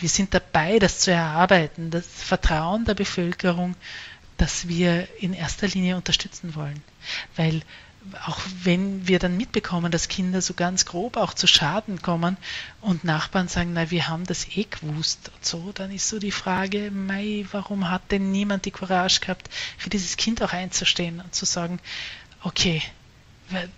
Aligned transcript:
Wir 0.00 0.08
sind 0.08 0.32
dabei, 0.32 0.78
das 0.78 1.00
zu 1.00 1.10
erarbeiten, 1.10 1.90
das 1.90 2.06
Vertrauen 2.06 2.84
der 2.84 2.94
Bevölkerung, 2.94 3.74
das 4.36 4.68
wir 4.68 5.08
in 5.20 5.34
erster 5.34 5.66
Linie 5.66 5.96
unterstützen 5.96 6.54
wollen. 6.54 6.80
Weil 7.34 7.62
auch 8.24 8.38
wenn 8.62 9.08
wir 9.08 9.18
dann 9.18 9.36
mitbekommen, 9.36 9.90
dass 9.90 10.06
Kinder 10.06 10.40
so 10.40 10.54
ganz 10.54 10.84
grob 10.84 11.16
auch 11.16 11.34
zu 11.34 11.48
Schaden 11.48 12.00
kommen 12.00 12.36
und 12.80 13.02
Nachbarn 13.02 13.48
sagen, 13.48 13.72
na, 13.72 13.90
wir 13.90 14.06
haben 14.06 14.24
das 14.24 14.46
eh 14.56 14.68
gewusst 14.70 15.32
und 15.34 15.44
so, 15.44 15.72
dann 15.74 15.90
ist 15.90 16.08
so 16.08 16.20
die 16.20 16.30
Frage, 16.30 16.92
mei, 16.92 17.44
warum 17.50 17.90
hat 17.90 18.12
denn 18.12 18.30
niemand 18.30 18.66
die 18.66 18.70
Courage 18.70 19.18
gehabt, 19.18 19.50
für 19.76 19.90
dieses 19.90 20.16
Kind 20.16 20.40
auch 20.44 20.52
einzustehen 20.52 21.20
und 21.20 21.34
zu 21.34 21.44
sagen, 21.44 21.80
okay, 22.44 22.82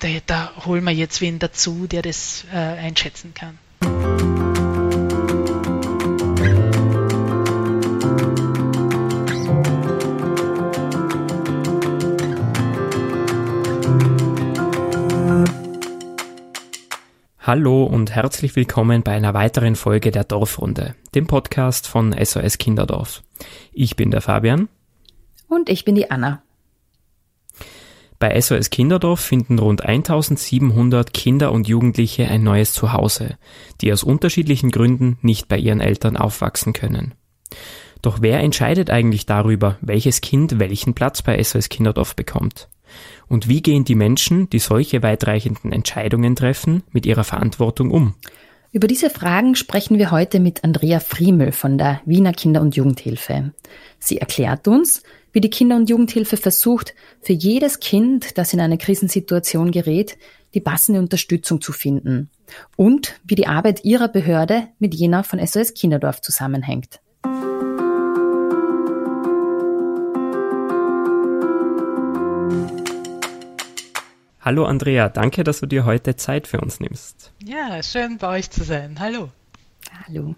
da, 0.01 0.09
da 0.27 0.53
holen 0.67 0.85
wir 0.85 0.93
jetzt 0.93 1.23
wen 1.23 1.39
dazu, 1.39 1.87
der 1.87 2.03
das 2.03 2.45
äh, 2.53 2.57
einschätzen 2.57 3.33
kann. 3.33 4.50
Hallo 17.43 17.85
und 17.85 18.15
herzlich 18.15 18.55
willkommen 18.55 19.03
bei 19.03 19.13
einer 19.13 19.33
weiteren 19.33 19.75
Folge 19.75 20.11
der 20.11 20.25
Dorfrunde, 20.25 20.95
dem 21.15 21.27
Podcast 21.27 21.87
von 21.87 22.13
SOS 22.13 22.59
Kinderdorf. 22.59 23.23
Ich 23.73 23.97
bin 23.97 24.11
der 24.11 24.21
Fabian. 24.21 24.69
Und 25.49 25.71
ich 25.71 25.87
bin 25.87 25.95
die 25.95 26.11
Anna. 26.11 26.43
Bei 28.19 28.39
SOS 28.39 28.69
Kinderdorf 28.69 29.21
finden 29.21 29.59
rund 29.59 29.83
1700 29.83 31.15
Kinder 31.15 31.51
und 31.53 31.67
Jugendliche 31.67 32.29
ein 32.29 32.43
neues 32.43 32.75
Zuhause, 32.75 33.39
die 33.81 33.91
aus 33.91 34.05
unterschiedlichen 34.05 34.71
Gründen 34.71 35.17
nicht 35.23 35.49
bei 35.49 35.57
ihren 35.57 35.81
Eltern 35.81 36.19
aufwachsen 36.19 36.75
können. 36.75 37.15
Doch 38.03 38.21
wer 38.21 38.41
entscheidet 38.41 38.91
eigentlich 38.91 39.25
darüber, 39.25 39.79
welches 39.81 40.21
Kind 40.21 40.59
welchen 40.59 40.93
Platz 40.93 41.23
bei 41.23 41.43
SOS 41.43 41.71
Kinderdorf 41.71 42.15
bekommt? 42.15 42.69
Und 43.31 43.49
wie 43.49 43.63
gehen 43.63 43.85
die 43.85 43.95
Menschen, 43.95 44.51
die 44.51 44.59
solche 44.59 45.05
weitreichenden 45.05 45.71
Entscheidungen 45.73 46.35
treffen, 46.35 46.83
mit 46.91 47.07
ihrer 47.07 47.23
Verantwortung 47.23 47.93
um? 47.93 48.15
Über 48.73 48.89
diese 48.89 49.09
Fragen 49.09 49.55
sprechen 49.55 49.99
wir 49.99 50.11
heute 50.11 50.41
mit 50.41 50.65
Andrea 50.65 50.99
Friemel 50.99 51.53
von 51.53 51.79
der 51.79 52.01
Wiener 52.05 52.33
Kinder- 52.33 52.61
und 52.61 52.75
Jugendhilfe. 52.75 53.53
Sie 54.01 54.19
erklärt 54.19 54.67
uns, 54.67 55.05
wie 55.33 55.41
die 55.41 55.49
Kinder- 55.49 55.77
und 55.77 55.89
Jugendhilfe 55.89 56.37
versucht, 56.37 56.95
für 57.21 57.33
jedes 57.33 57.79
Kind, 57.79 58.37
das 58.37 58.53
in 58.53 58.61
eine 58.61 58.79
Krisensituation 58.79 59.71
gerät, 59.71 60.19
die 60.53 60.61
passende 60.61 60.99
Unterstützung 60.99 61.61
zu 61.61 61.73
finden 61.73 62.31
und 62.77 63.21
wie 63.23 63.37
die 63.37 63.47
Arbeit 63.47 63.85
ihrer 63.85 64.09
Behörde 64.09 64.67
mit 64.81 64.93
jener 64.93 65.23
von 65.23 65.45
SOS 65.45 65.75
Kinderdorf 65.75 66.21
zusammenhängt. 66.21 66.99
Hallo 74.43 74.65
Andrea, 74.65 75.11
danke, 75.11 75.45
dass 75.45 75.61
du 75.61 75.67
dir 75.67 75.85
heute 75.85 76.17
Zeit 76.17 76.47
für 76.47 76.61
uns 76.61 76.81
nimmst. 76.81 77.33
Ja, 77.45 77.83
schön 77.83 78.17
bei 78.17 78.39
euch 78.39 78.51
zu 78.51 78.65
sein. 78.65 78.97
Hallo. 78.99 79.29
Hallo. 80.07 80.35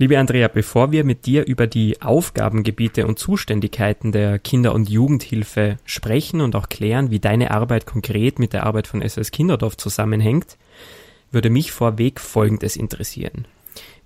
Liebe 0.00 0.16
Andrea, 0.16 0.46
bevor 0.46 0.92
wir 0.92 1.02
mit 1.02 1.26
dir 1.26 1.44
über 1.44 1.66
die 1.66 2.00
Aufgabengebiete 2.00 3.04
und 3.08 3.18
Zuständigkeiten 3.18 4.12
der 4.12 4.38
Kinder- 4.38 4.74
und 4.74 4.88
Jugendhilfe 4.88 5.78
sprechen 5.84 6.40
und 6.40 6.54
auch 6.54 6.68
klären, 6.68 7.10
wie 7.10 7.18
deine 7.18 7.50
Arbeit 7.50 7.84
konkret 7.84 8.38
mit 8.38 8.52
der 8.52 8.64
Arbeit 8.64 8.86
von 8.86 9.06
SOS 9.06 9.32
Kinderdorf 9.32 9.76
zusammenhängt, 9.76 10.56
würde 11.32 11.50
mich 11.50 11.72
vorweg 11.72 12.20
Folgendes 12.20 12.76
interessieren. 12.76 13.48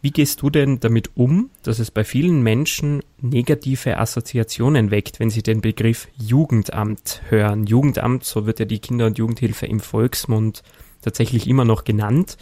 Wie 0.03 0.11
gehst 0.11 0.43
du 0.43 0.51
denn 0.51 0.81
damit 0.81 1.17
um, 1.17 1.51
dass 1.63 1.79
es 1.79 1.93
bei 1.93 2.03
vielen 2.03 2.43
Menschen 2.43 3.05
negative 3.21 3.99
Assoziationen 3.99 4.91
weckt, 4.91 5.21
wenn 5.21 5.31
sie 5.31 5.45
den 5.45 5.61
Begriff 5.61 6.09
Jugendamt 6.19 7.23
hören? 7.29 7.69
Jugendamt, 7.69 8.25
so 8.25 8.45
wird 8.45 8.59
ja 8.59 8.65
die 8.65 8.81
Kinder- 8.81 9.07
und 9.07 9.19
Jugendhilfe 9.19 9.67
im 9.67 9.79
Volksmund 9.79 10.65
tatsächlich 11.03 11.47
immer 11.47 11.65
noch 11.65 11.85
genannt. 11.85 12.37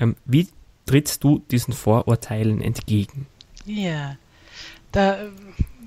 Ähm, 0.00 0.16
wie 0.24 0.48
trittst 0.86 1.22
du 1.22 1.42
diesen 1.50 1.74
Vorurteilen 1.74 2.62
entgegen? 2.62 3.26
Ja, 3.66 4.16
da 4.90 5.24
äh, 5.24 5.28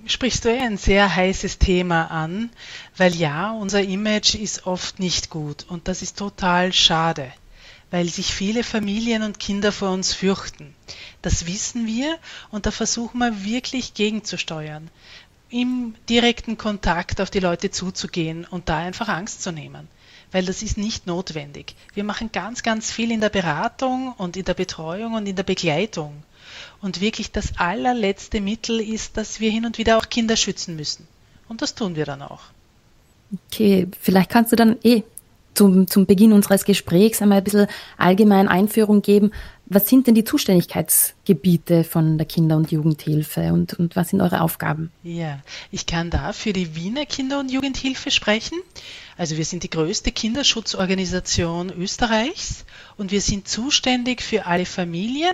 sprichst 0.05 0.45
du 0.45 0.49
eh 0.49 0.59
ein 0.59 0.77
sehr 0.77 1.15
heißes 1.15 1.57
Thema 1.57 2.11
an, 2.11 2.51
weil 2.97 3.15
ja, 3.15 3.51
unser 3.51 3.81
Image 3.81 4.35
ist 4.35 4.67
oft 4.67 4.99
nicht 4.99 5.31
gut 5.31 5.65
und 5.69 5.87
das 5.87 6.03
ist 6.03 6.19
total 6.19 6.71
schade 6.71 7.31
weil 7.91 8.09
sich 8.09 8.33
viele 8.33 8.63
Familien 8.63 9.23
und 9.23 9.39
Kinder 9.39 9.71
vor 9.71 9.91
uns 9.91 10.13
fürchten. 10.13 10.73
Das 11.21 11.47
wissen 11.47 11.87
wir 11.87 12.17
und 12.51 12.65
da 12.65 12.71
versuchen 12.71 13.19
wir 13.19 13.45
wirklich 13.45 13.93
gegenzusteuern, 13.93 14.89
im 15.49 15.95
direkten 16.09 16.57
Kontakt 16.57 17.21
auf 17.21 17.29
die 17.29 17.39
Leute 17.39 17.71
zuzugehen 17.71 18.45
und 18.45 18.69
da 18.69 18.77
einfach 18.77 19.07
Angst 19.07 19.41
zu 19.43 19.51
nehmen. 19.51 19.87
Weil 20.31 20.45
das 20.45 20.63
ist 20.63 20.77
nicht 20.77 21.07
notwendig. 21.07 21.75
Wir 21.93 22.03
machen 22.03 22.31
ganz, 22.31 22.63
ganz 22.63 22.91
viel 22.91 23.11
in 23.11 23.21
der 23.21 23.29
Beratung 23.29 24.13
und 24.17 24.35
in 24.35 24.43
der 24.43 24.55
Betreuung 24.55 25.13
und 25.13 25.27
in 25.27 25.35
der 25.35 25.43
Begleitung. 25.43 26.23
Und 26.81 26.99
wirklich 26.99 27.31
das 27.31 27.57
allerletzte 27.57 28.41
Mittel 28.41 28.81
ist, 28.81 29.17
dass 29.17 29.39
wir 29.39 29.49
hin 29.49 29.65
und 29.65 29.77
wieder 29.77 29.97
auch 29.97 30.09
Kinder 30.09 30.35
schützen 30.35 30.75
müssen. 30.75 31.07
Und 31.47 31.61
das 31.61 31.75
tun 31.75 31.95
wir 31.95 32.05
dann 32.05 32.21
auch. 32.21 32.41
Okay, 33.47 33.87
vielleicht 34.01 34.29
kannst 34.29 34.51
du 34.51 34.55
dann 34.55 34.77
eh 34.83 35.03
zum, 35.55 35.87
zum 35.87 36.05
Beginn 36.05 36.33
unseres 36.33 36.65
Gesprächs 36.65 37.21
einmal 37.21 37.39
ein 37.39 37.43
bisschen 37.43 37.67
allgemein 37.97 38.47
Einführung 38.47 39.01
geben. 39.01 39.31
Was 39.67 39.87
sind 39.87 40.05
denn 40.05 40.13
die 40.13 40.23
Zuständigkeitsgebiete 40.23 41.83
von 41.83 42.19
der 42.19 42.27
Kinder- 42.27 42.57
und 42.57 42.71
Jugendhilfe 42.71 43.51
und, 43.51 43.73
und 43.73 43.95
was 43.95 44.09
sind 44.09 44.21
eure 44.21 44.41
Aufgaben? 44.41 44.91
Ja, 45.01 45.39
ich 45.71 45.87
kann 45.87 46.11
da 46.11 46.33
für 46.33 46.53
die 46.53 46.75
Wiener 46.75 47.05
Kinder- 47.07 47.39
und 47.39 47.51
Jugendhilfe 47.51 48.11
sprechen. 48.11 48.59
Also 49.17 49.37
wir 49.37 49.45
sind 49.45 49.63
die 49.63 49.69
größte 49.69 50.11
Kinderschutzorganisation 50.11 51.71
Österreichs 51.71 52.65
und 52.97 53.11
wir 53.11 53.21
sind 53.21 53.47
zuständig 53.47 54.21
für 54.21 54.45
alle 54.45 54.65
Familien 54.65 55.33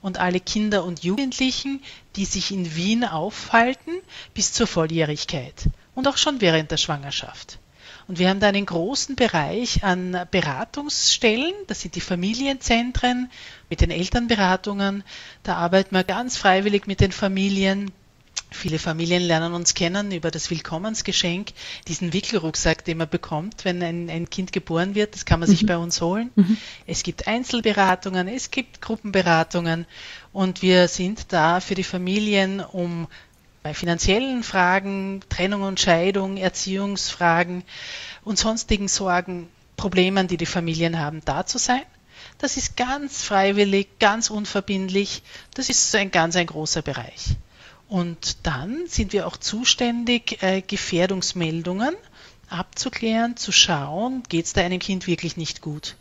und 0.00 0.18
alle 0.18 0.40
Kinder 0.40 0.84
und 0.84 1.02
Jugendlichen, 1.04 1.82
die 2.14 2.24
sich 2.24 2.52
in 2.52 2.76
Wien 2.76 3.04
aufhalten 3.04 3.90
bis 4.32 4.52
zur 4.52 4.66
Volljährigkeit 4.66 5.68
und 5.94 6.06
auch 6.08 6.16
schon 6.16 6.40
während 6.40 6.70
der 6.70 6.76
Schwangerschaft. 6.76 7.58
Und 8.08 8.18
wir 8.20 8.28
haben 8.28 8.38
da 8.38 8.48
einen 8.48 8.66
großen 8.66 9.16
Bereich 9.16 9.82
an 9.82 10.26
Beratungsstellen. 10.30 11.54
Das 11.66 11.80
sind 11.80 11.96
die 11.96 12.00
Familienzentren 12.00 13.30
mit 13.68 13.80
den 13.80 13.90
Elternberatungen. 13.90 15.02
Da 15.42 15.56
arbeiten 15.56 15.94
wir 15.94 16.04
ganz 16.04 16.36
freiwillig 16.36 16.86
mit 16.86 17.00
den 17.00 17.10
Familien. 17.10 17.90
Viele 18.52 18.78
Familien 18.78 19.22
lernen 19.22 19.54
uns 19.54 19.74
kennen 19.74 20.12
über 20.12 20.30
das 20.30 20.50
Willkommensgeschenk, 20.50 21.48
diesen 21.88 22.12
Wickelrucksack, 22.12 22.84
den 22.84 22.98
man 22.98 23.08
bekommt, 23.08 23.64
wenn 23.64 23.82
ein, 23.82 24.08
ein 24.08 24.30
Kind 24.30 24.52
geboren 24.52 24.94
wird. 24.94 25.14
Das 25.14 25.24
kann 25.24 25.40
man 25.40 25.48
mhm. 25.48 25.52
sich 25.52 25.66
bei 25.66 25.76
uns 25.76 26.00
holen. 26.00 26.30
Mhm. 26.36 26.56
Es 26.86 27.02
gibt 27.02 27.26
Einzelberatungen, 27.26 28.28
es 28.28 28.52
gibt 28.52 28.80
Gruppenberatungen 28.80 29.84
und 30.32 30.62
wir 30.62 30.86
sind 30.86 31.32
da 31.32 31.58
für 31.60 31.74
die 31.74 31.82
Familien, 31.82 32.60
um 32.60 33.08
bei 33.66 33.74
finanziellen 33.74 34.44
Fragen, 34.44 35.22
Trennung 35.28 35.62
und 35.62 35.80
Scheidung, 35.80 36.36
Erziehungsfragen 36.36 37.64
und 38.22 38.38
sonstigen 38.38 38.86
Sorgen, 38.86 39.48
Problemen, 39.76 40.28
die 40.28 40.36
die 40.36 40.46
Familien 40.46 41.00
haben, 41.00 41.20
da 41.24 41.44
zu 41.46 41.58
sein. 41.58 41.82
Das 42.38 42.56
ist 42.56 42.76
ganz 42.76 43.24
freiwillig, 43.24 43.98
ganz 43.98 44.30
unverbindlich. 44.30 45.24
Das 45.54 45.68
ist 45.68 45.92
ein 45.96 46.12
ganz 46.12 46.36
ein 46.36 46.46
großer 46.46 46.82
Bereich. 46.82 47.34
Und 47.88 48.46
dann 48.46 48.86
sind 48.86 49.12
wir 49.12 49.26
auch 49.26 49.36
zuständig, 49.36 50.40
äh, 50.44 50.60
Gefährdungsmeldungen 50.60 51.96
abzuklären, 52.48 53.36
zu 53.36 53.50
schauen, 53.50 54.22
geht 54.28 54.44
es 54.44 54.52
da 54.52 54.60
einem 54.60 54.78
Kind 54.78 55.08
wirklich 55.08 55.36
nicht 55.36 55.60
gut. 55.60 55.96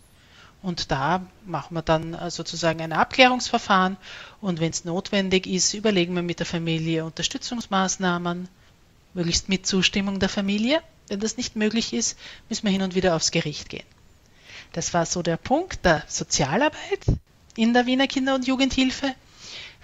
Und 0.65 0.89
da 0.89 1.23
machen 1.45 1.75
wir 1.75 1.83
dann 1.83 2.15
äh, 2.15 2.31
sozusagen 2.31 2.81
ein 2.81 2.91
Abklärungsverfahren 2.91 3.97
und 4.41 4.59
wenn 4.59 4.71
es 4.71 4.83
notwendig 4.83 5.45
ist, 5.45 5.75
überlegen 5.75 6.15
wir 6.15 6.23
mit 6.23 6.39
der 6.39 6.47
Familie 6.47 7.05
Unterstützungsmaßnahmen, 7.05 8.49
möglichst 9.13 9.47
mit 9.47 9.67
Zustimmung 9.67 10.19
der 10.19 10.27
Familie. 10.27 10.81
Wenn 11.07 11.19
das 11.19 11.37
nicht 11.37 11.55
möglich 11.55 11.93
ist, 11.93 12.17
müssen 12.49 12.63
wir 12.63 12.71
hin 12.71 12.81
und 12.81 12.95
wieder 12.95 13.15
aufs 13.15 13.29
Gericht 13.29 13.69
gehen. 13.69 13.85
Das 14.73 14.91
war 14.95 15.05
so 15.05 15.21
der 15.21 15.37
Punkt 15.37 15.85
der 15.85 16.01
Sozialarbeit 16.07 17.05
in 17.55 17.75
der 17.75 17.85
Wiener 17.85 18.07
Kinder- 18.07 18.33
und 18.33 18.47
Jugendhilfe. 18.47 19.13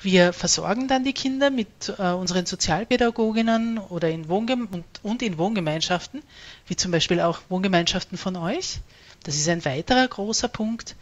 Wir 0.01 0.33
versorgen 0.33 0.87
dann 0.87 1.03
die 1.03 1.13
Kinder 1.13 1.51
mit 1.51 1.93
äh, 1.99 2.09
unseren 2.13 2.47
Sozialpädagoginnen 2.47 3.77
oder 3.77 4.09
in 4.09 4.27
Wohngem 4.29 4.67
und, 4.71 4.85
und 5.03 5.21
in 5.21 5.37
Wohngemeinschaften, 5.37 6.23
wie 6.65 6.75
zum 6.75 6.89
Beispiel 6.89 7.21
auch 7.21 7.39
Wohngemeinschaften 7.49 8.17
von 8.17 8.35
euch. 8.35 8.79
Das 9.23 9.35
ist 9.35 9.49
ein 9.49 9.65
weiterer 9.65 10.07
großer 10.07 10.47
Punkt. 10.47 10.95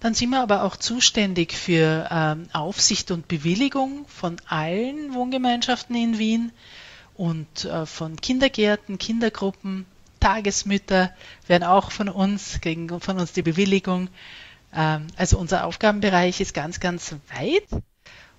Dann 0.00 0.14
sind 0.14 0.30
wir 0.30 0.40
aber 0.40 0.64
auch 0.64 0.76
zuständig 0.76 1.52
für 1.52 2.08
ähm, 2.10 2.48
Aufsicht 2.52 3.10
und 3.10 3.28
Bewilligung 3.28 4.06
von 4.06 4.36
allen 4.46 5.14
Wohngemeinschaften 5.14 5.96
in 5.96 6.18
Wien 6.18 6.52
und 7.14 7.64
äh, 7.64 7.86
von 7.86 8.16
Kindergärten, 8.16 8.98
Kindergruppen, 8.98 9.86
Tagesmütter 10.20 11.10
werden 11.46 11.64
auch 11.64 11.90
von 11.90 12.08
uns, 12.08 12.60
kriegen 12.60 13.00
von 13.00 13.18
uns 13.18 13.32
die 13.32 13.42
Bewilligung. 13.42 14.08
Ähm, 14.74 15.06
also 15.16 15.38
unser 15.38 15.64
Aufgabenbereich 15.64 16.40
ist 16.40 16.54
ganz, 16.54 16.80
ganz 16.80 17.14
weit. 17.34 17.66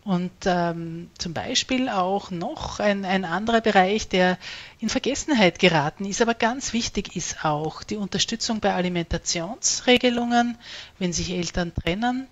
Und 0.06 0.32
ähm, 0.46 1.10
zum 1.18 1.34
Beispiel 1.34 1.90
auch 1.90 2.30
noch 2.30 2.80
ein, 2.80 3.06
ein 3.06 3.26
anderer 3.26 3.60
Bereich, 3.60 4.08
der 4.08 4.38
in 4.80 4.88
Vergessenheit 4.88 5.58
geraten 5.58 6.06
ist, 6.06 6.22
aber 6.22 6.36
ganz 6.36 6.74
wichtig 6.74 7.16
ist 7.16 7.44
auch 7.44 7.82
die 7.82 7.98
Unterstützung 7.98 8.60
bei 8.60 8.76
Alimentationsregelungen, 8.76 10.60
wenn 11.00 11.12
sich 11.12 11.32
Eltern 11.32 11.74
trennen, 11.74 12.28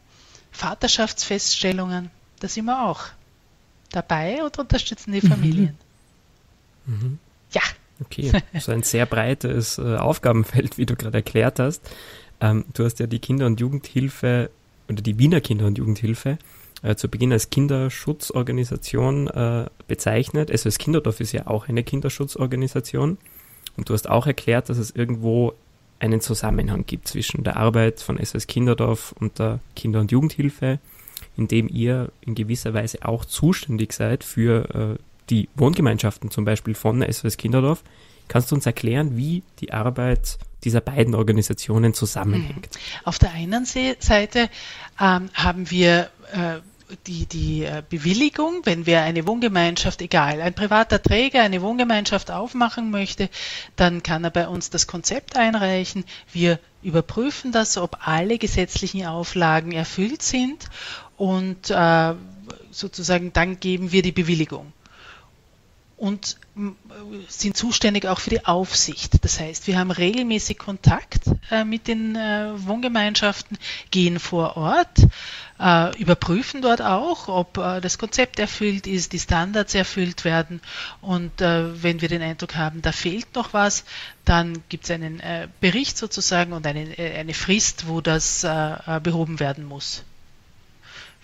Vaterschaftsfeststellungen, 0.52 2.12
da 2.42 2.48
sind 2.48 2.66
wir 2.66 2.88
auch 2.88 3.06
dabei 3.92 4.44
und 4.44 4.60
unterstützen 4.60 5.12
die 5.12 5.22
Familien. 5.22 5.76
Mhm. 6.86 6.94
Mhm. 6.94 7.20
Ja. 7.54 7.62
Okay, 8.02 8.32
so 8.60 8.72
ein 8.72 8.84
sehr 8.84 9.08
breites 9.08 9.80
äh, 9.80 9.96
Aufgabenfeld, 9.96 10.78
wie 10.78 10.86
du 10.86 10.96
gerade 10.96 11.18
erklärt 11.18 11.58
hast. 11.58 11.82
Ähm, 12.40 12.66
du 12.74 12.86
hast 12.86 13.00
ja 13.00 13.08
die 13.08 13.20
Kinder- 13.20 13.48
und 13.48 13.60
Jugendhilfe 13.60 14.52
oder 14.90 15.02
die 15.02 15.18
Wiener 15.18 15.42
Kinder- 15.42 15.66
und 15.66 15.80
Jugendhilfe 15.80 16.38
äh, 16.84 16.96
zu 16.96 17.08
Beginn 17.08 17.32
als 17.32 17.50
Kinderschutzorganisation 17.50 19.28
äh, 19.28 19.66
bezeichnet. 19.88 20.52
SOS 20.56 20.78
Kinderdorf 20.78 21.20
ist 21.20 21.32
ja 21.32 21.48
auch 21.48 21.68
eine 21.68 21.84
Kinderschutzorganisation. 21.84 23.18
Und 23.76 23.90
du 23.90 23.94
hast 23.94 24.10
auch 24.10 24.28
erklärt, 24.28 24.70
dass 24.70 24.78
es 24.78 24.92
irgendwo 24.92 25.54
einen 26.00 26.22
Zusammenhang 26.22 26.86
gibt 26.86 27.08
zwischen 27.08 27.44
der 27.44 27.56
Arbeit 27.58 28.02
von 28.02 28.24
SOS 28.24 28.48
Kinderdorf 28.48 29.16
und 29.20 29.40
der 29.40 29.60
Kinder- 29.76 30.02
und 30.02 30.12
Jugendhilfe, 30.12 30.80
indem 31.38 31.70
ihr 31.70 32.12
in 32.22 32.36
gewisser 32.36 32.74
Weise 32.74 33.00
auch 33.06 33.26
zuständig 33.26 33.94
seid 33.94 34.24
für 34.24 34.98
äh, 34.98 35.04
die 35.30 35.48
Wohngemeinschaften 35.56 36.30
zum 36.30 36.44
Beispiel 36.44 36.76
von 36.76 37.02
SOS 37.10 37.38
Kinderdorf. 37.38 37.84
Kannst 38.28 38.52
du 38.52 38.56
uns 38.56 38.66
erklären, 38.66 39.16
wie 39.18 39.44
die 39.60 39.72
Arbeit 39.72 40.38
dieser 40.64 40.82
beiden 40.82 41.16
Organisationen 41.16 41.94
zusammenhängt? 41.94 42.70
Auf 43.04 43.20
der 43.20 43.32
einen 43.32 43.66
Seite 43.66 44.50
ähm, 45.00 45.30
haben 45.34 45.72
wir 45.72 46.10
äh, 46.34 46.60
die, 47.08 47.26
die 47.26 47.64
äh, 47.64 47.84
Bewilligung, 47.88 48.62
wenn 48.66 48.86
wir 48.86 49.02
eine 49.02 49.28
Wohngemeinschaft, 49.28 50.02
egal, 50.02 50.42
ein 50.42 50.54
privater 50.54 51.02
Träger 51.02 51.42
eine 51.42 51.62
Wohngemeinschaft 51.62 52.32
aufmachen 52.32 52.92
möchte, 52.92 53.30
dann 53.76 54.04
kann 54.04 54.24
er 54.24 54.32
bei 54.32 54.48
uns 54.48 54.70
das 54.70 54.88
Konzept 54.88 55.36
einreichen. 55.38 56.06
Wir 56.32 56.60
überprüfen 56.82 57.52
das, 57.52 57.78
ob 57.78 58.08
alle 58.08 58.38
gesetzlichen 58.38 59.06
Auflagen 59.06 59.72
erfüllt 59.72 60.22
sind 60.22 60.66
und 61.18 61.70
äh, 61.70 62.14
sozusagen 62.72 63.34
dann 63.34 63.60
geben 63.60 63.92
wir 63.92 64.02
die 64.02 64.12
Bewilligung 64.12 64.74
und 65.98 66.38
sind 67.28 67.58
zuständig 67.58 68.06
auch 68.08 68.20
für 68.20 68.30
die 68.30 68.46
Aufsicht. 68.46 69.24
Das 69.24 69.40
heißt, 69.40 69.68
wir 69.68 69.78
haben 69.78 69.92
regelmäßig 69.92 70.58
Kontakt 70.58 71.24
äh, 71.50 71.64
mit 71.64 71.88
den 71.88 72.16
äh, 72.16 72.52
Wohngemeinschaften, 72.56 73.58
gehen 73.90 74.20
vor 74.20 74.58
Ort, 74.58 75.08
äh, 75.60 75.98
überprüfen 75.98 76.62
dort 76.62 76.82
auch, 76.82 77.28
ob 77.28 77.54
das 77.54 77.98
Konzept 77.98 78.40
erfüllt 78.40 78.86
ist, 78.86 79.14
die 79.14 79.20
Standards 79.20 79.76
erfüllt 79.76 80.26
werden. 80.26 80.62
Und 81.02 81.40
wenn 81.40 82.02
wir 82.02 82.10
den 82.10 82.22
Eindruck 82.22 82.56
haben, 82.56 82.82
da 82.82 82.92
fehlt 82.92 83.36
noch 83.36 83.54
was, 83.54 83.84
dann 84.26 84.64
gibt 84.70 84.86
es 84.86 84.92
einen 84.92 85.22
Bericht 85.62 85.98
sozusagen 85.98 86.54
und 86.54 86.66
eine, 86.66 86.96
eine 86.98 87.34
Frist, 87.34 87.88
wo 87.88 88.02
das 88.02 88.46
behoben 89.04 89.40
werden 89.40 89.66
muss. 89.66 90.04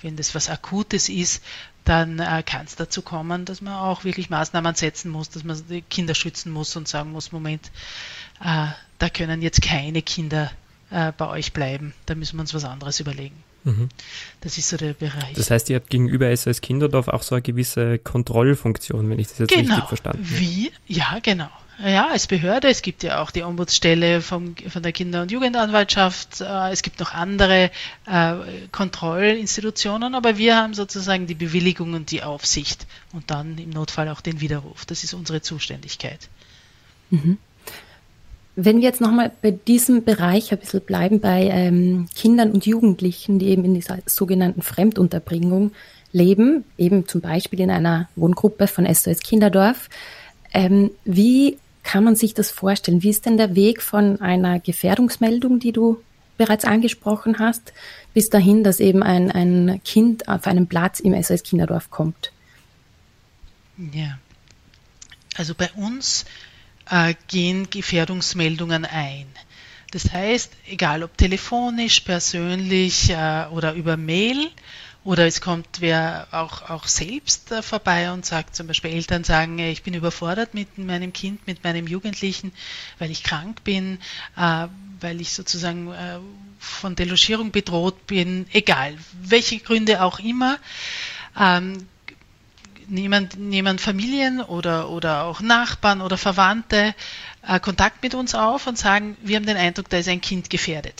Wenn 0.01 0.15
das 0.15 0.33
was 0.35 0.49
Akutes 0.49 1.09
ist, 1.09 1.43
dann 1.85 2.19
äh, 2.19 2.43
kann 2.45 2.65
es 2.65 2.75
dazu 2.75 3.01
kommen, 3.01 3.45
dass 3.45 3.61
man 3.61 3.73
auch 3.73 4.03
wirklich 4.03 4.29
Maßnahmen 4.29 4.75
setzen 4.75 5.11
muss, 5.11 5.29
dass 5.29 5.43
man 5.43 5.61
die 5.69 5.81
Kinder 5.81 6.15
schützen 6.15 6.51
muss 6.51 6.75
und 6.75 6.87
sagen 6.87 7.11
muss, 7.11 7.31
Moment, 7.31 7.71
äh, 8.41 8.67
da 8.97 9.09
können 9.09 9.41
jetzt 9.41 9.61
keine 9.61 10.01
Kinder 10.01 10.51
äh, 10.91 11.11
bei 11.17 11.27
euch 11.27 11.53
bleiben, 11.53 11.93
da 12.05 12.15
müssen 12.15 12.37
wir 12.37 12.41
uns 12.41 12.53
was 12.53 12.65
anderes 12.65 12.99
überlegen. 12.99 13.35
Mhm. 13.63 13.89
Das 14.41 14.57
ist 14.57 14.69
so 14.69 14.77
der 14.77 14.93
Bereich. 14.93 15.33
Das 15.33 15.51
heißt, 15.51 15.69
ihr 15.69 15.75
habt 15.75 15.89
gegenüber 15.89 16.35
SOS 16.35 16.61
Kinderdorf 16.61 17.07
auch 17.07 17.23
so 17.23 17.35
eine 17.35 17.41
gewisse 17.41 17.99
Kontrollfunktion, 17.99 19.09
wenn 19.09 19.19
ich 19.19 19.27
das 19.27 19.39
jetzt 19.39 19.49
genau. 19.49 19.75
richtig 19.75 19.87
verstanden 19.87 20.25
habe. 20.25 20.39
Wie? 20.39 20.71
Ja, 20.87 21.19
genau. 21.21 21.49
Ja, 21.81 22.09
als 22.09 22.27
Behörde, 22.27 22.67
es 22.67 22.81
gibt 22.81 23.03
ja 23.03 23.21
auch 23.21 23.31
die 23.31 23.43
Ombudsstelle 23.43 24.19
vom, 24.21 24.55
von 24.67 24.83
der 24.83 24.91
Kinder- 24.91 25.21
und 25.21 25.31
Jugendanwaltschaft, 25.31 26.41
äh, 26.41 26.71
es 26.71 26.81
gibt 26.81 26.99
noch 26.99 27.13
andere 27.13 27.71
äh, 28.05 28.33
Kontrollinstitutionen, 28.71 30.13
aber 30.13 30.37
wir 30.37 30.57
haben 30.57 30.73
sozusagen 30.73 31.25
die 31.25 31.35
Bewilligung 31.35 31.93
und 31.93 32.11
die 32.11 32.21
Aufsicht 32.21 32.85
und 33.13 33.31
dann 33.31 33.57
im 33.57 33.69
Notfall 33.69 34.09
auch 34.09 34.19
den 34.19 34.41
Widerruf. 34.41 34.85
Das 34.85 35.05
ist 35.05 35.13
unsere 35.13 35.41
Zuständigkeit. 35.41 36.27
Mhm. 37.11 37.37
Wenn 38.57 38.77
wir 38.77 38.83
jetzt 38.83 38.99
nochmal 38.99 39.31
bei 39.41 39.51
diesem 39.51 40.03
Bereich 40.03 40.51
ein 40.51 40.57
bisschen 40.57 40.81
bleiben, 40.81 41.21
bei 41.21 41.43
ähm, 41.43 42.09
Kindern 42.13 42.51
und 42.51 42.65
Jugendlichen, 42.65 43.39
die 43.39 43.47
eben 43.47 43.63
in 43.63 43.73
dieser 43.73 43.99
sogenannten 44.05 44.63
Fremdunterbringung 44.63 45.71
leben, 46.11 46.65
eben 46.77 47.07
zum 47.07 47.21
Beispiel 47.21 47.61
in 47.61 47.71
einer 47.71 48.09
Wohngruppe 48.17 48.67
von 48.67 48.85
SOS 48.93 49.19
Kinderdorf, 49.19 49.89
ähm, 50.51 50.91
wie 51.05 51.57
kann 51.89 52.03
man 52.03 52.15
sich 52.15 52.35
das 52.35 52.51
vorstellen? 52.51 53.01
Wie 53.01 53.09
ist 53.09 53.25
denn 53.25 53.37
der 53.37 53.55
Weg 53.55 53.81
von 53.81 54.21
einer 54.21 54.59
Gefährdungsmeldung, 54.59 55.59
die 55.59 55.71
du 55.71 55.99
bereits 56.37 56.63
angesprochen 56.63 57.39
hast, 57.39 57.73
bis 58.13 58.29
dahin, 58.29 58.63
dass 58.63 58.79
eben 58.79 59.01
ein, 59.01 59.31
ein 59.31 59.81
Kind 59.83 60.27
auf 60.27 60.45
einen 60.45 60.67
Platz 60.67 60.99
im 60.99 61.19
SOS 61.19 61.41
Kinderdorf 61.41 61.89
kommt? 61.89 62.31
Ja, 63.91 64.19
also 65.35 65.55
bei 65.55 65.71
uns 65.71 66.25
äh, 66.91 67.15
gehen 67.27 67.71
Gefährdungsmeldungen 67.71 68.85
ein. 68.85 69.25
Das 69.89 70.13
heißt, 70.13 70.51
egal 70.67 71.01
ob 71.01 71.17
telefonisch, 71.17 72.01
persönlich 72.01 73.09
äh, 73.09 73.47
oder 73.49 73.73
über 73.73 73.97
Mail, 73.97 74.51
oder 75.03 75.25
es 75.25 75.39
kommt 75.39 75.67
wer 75.79 76.27
auch, 76.31 76.69
auch 76.69 76.85
selbst 76.87 77.51
äh, 77.51 77.61
vorbei 77.61 78.11
und 78.11 78.25
sagt, 78.25 78.55
zum 78.55 78.67
Beispiel 78.67 78.91
Eltern 78.91 79.23
sagen, 79.23 79.57
äh, 79.59 79.71
ich 79.71 79.83
bin 79.83 79.93
überfordert 79.93 80.53
mit 80.53 80.77
meinem 80.77 81.13
Kind, 81.13 81.47
mit 81.47 81.63
meinem 81.63 81.87
Jugendlichen, 81.87 82.51
weil 82.97 83.09
ich 83.09 83.23
krank 83.23 83.63
bin, 83.63 83.99
äh, 84.35 84.67
weil 84.99 85.21
ich 85.21 85.31
sozusagen 85.31 85.93
von 86.59 86.97
Delogierung 86.97 87.51
bedroht 87.51 88.05
bin, 88.05 88.47
egal, 88.51 88.97
welche 89.13 89.59
Gründe 89.59 90.03
auch 90.03 90.19
immer. 90.19 90.57
Nehmen, 92.89 93.29
nehmen 93.37 93.79
Familien 93.79 94.41
oder, 94.41 94.89
oder 94.89 95.23
auch 95.23 95.39
Nachbarn 95.39 96.01
oder 96.01 96.17
Verwandte 96.17 96.93
Kontakt 97.61 98.03
mit 98.03 98.13
uns 98.13 98.35
auf 98.35 98.67
und 98.67 98.77
sagen, 98.77 99.15
wir 99.21 99.37
haben 99.37 99.45
den 99.45 99.55
Eindruck, 99.55 99.87
da 99.89 99.99
ist 99.99 100.09
ein 100.09 100.19
Kind 100.19 100.49
gefährdet. 100.49 100.99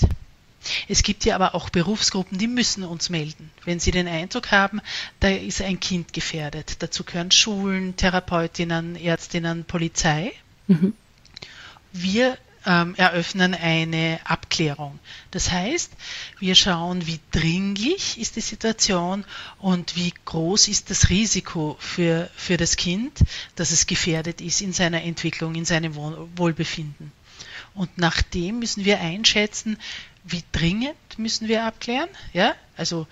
Es 0.88 1.04
gibt 1.04 1.26
ja 1.26 1.36
aber 1.36 1.56
auch 1.56 1.70
Berufsgruppen, 1.70 2.38
die 2.38 2.48
müssen 2.48 2.84
uns 2.84 3.10
melden, 3.10 3.52
wenn 3.66 3.80
sie 3.80 3.92
den 3.92 4.08
Eindruck 4.08 4.52
haben, 4.52 4.82
da 5.20 5.30
ist 5.30 5.62
ein 5.62 5.80
Kind 5.80 6.14
gefährdet. 6.14 6.78
Dazu 6.80 7.04
gehören 7.04 7.32
Schulen, 7.32 7.96
Therapeutinnen, 7.96 8.96
Ärztinnen, 8.96 9.66
Polizei. 9.66 10.34
Mhm. 10.68 10.94
Wir 11.92 12.38
ähm, 12.66 12.96
eröffnen 12.96 13.56
eine 13.56 14.20
Abklärung. 14.25 15.00
Das 15.32 15.51
heißt, 15.51 15.92
wir 16.39 16.56
schauen, 16.56 17.08
wie 17.08 17.20
dringlich 17.32 18.20
ist 18.20 18.36
die 18.36 18.42
Situation 18.42 19.25
und 19.60 19.96
wie 19.96 20.13
groß 20.25 20.68
ist 20.68 20.89
das 20.89 21.10
Risiko 21.10 21.78
für, 21.80 22.30
für 22.36 22.58
das 22.58 22.75
Kind, 22.75 23.20
dass 23.56 23.72
es 23.72 23.88
gefährdet 23.88 24.42
ist 24.42 24.62
in 24.62 24.74
seiner 24.74 25.04
Entwicklung, 25.04 25.56
in 25.56 25.66
seinem 25.66 25.96
Wohlbefinden. 25.96 27.12
Und 27.74 27.98
nach 27.98 28.22
dem 28.22 28.60
müssen 28.60 28.84
wir 28.84 29.00
einschätzen, 29.00 29.78
wie 30.29 30.43
dringend 30.51 30.95
müssen 31.17 31.48
wir 31.48 31.63
abklären? 31.65 32.09
Ja, 32.33 32.55
also 32.77 33.07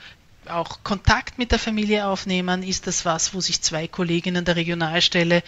auch 0.49 0.83
Kontakt 0.83 1.37
mit 1.37 1.51
der 1.51 1.59
Familie 1.59 2.07
aufnehmen? 2.07 2.63
Ist 2.63 2.87
das 2.87 3.05
was, 3.05 3.33
wo 3.33 3.41
sich 3.41 3.61
zwei 3.61 3.87
Kolleginnen 3.87 4.45
der 4.45 4.55
Regionalstelle 4.55 5.43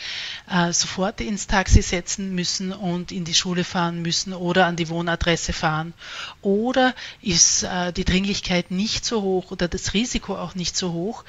äh, 0.50 0.74
sofort 0.74 1.22
ins 1.22 1.48
Taxi 1.48 1.82
setzen 1.82 2.36
müssen 2.36 2.72
und 2.72 3.12
in 3.12 3.26
die 3.26 3.34
Schule 3.34 3.64
fahren 3.64 4.02
müssen 4.02 4.34
oder 4.34 4.66
an 4.66 4.76
die 4.76 4.90
Wohnadresse 4.90 5.54
fahren? 5.54 5.94
Oder 6.42 6.94
ist 7.22 7.64
äh, 7.64 7.94
die 7.94 8.06
Dringlichkeit 8.06 8.72
nicht 8.72 9.06
so 9.06 9.22
hoch 9.22 9.52
oder 9.52 9.68
das 9.68 9.94
Risiko 9.94 10.38
auch 10.38 10.56
nicht 10.56 10.76
so 10.76 10.92
hoch? 10.92 11.24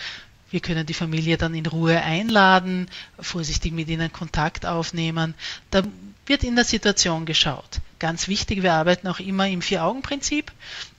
Wir 0.50 0.60
können 0.60 0.84
die 0.84 0.94
Familie 0.94 1.36
dann 1.36 1.54
in 1.54 1.66
Ruhe 1.66 2.00
einladen, 2.00 2.88
vorsichtig 3.20 3.72
mit 3.72 3.88
ihnen 3.88 4.12
Kontakt 4.12 4.66
aufnehmen. 4.66 5.34
Da 5.70 5.82
wird 6.26 6.42
in 6.42 6.56
der 6.56 6.64
Situation 6.64 7.24
geschaut. 7.24 7.80
Ganz 8.00 8.28
wichtig, 8.28 8.62
wir 8.62 8.72
arbeiten 8.72 9.06
auch 9.08 9.20
immer 9.20 9.46
im 9.46 9.60
Vier-Augen-Prinzip 9.60 10.50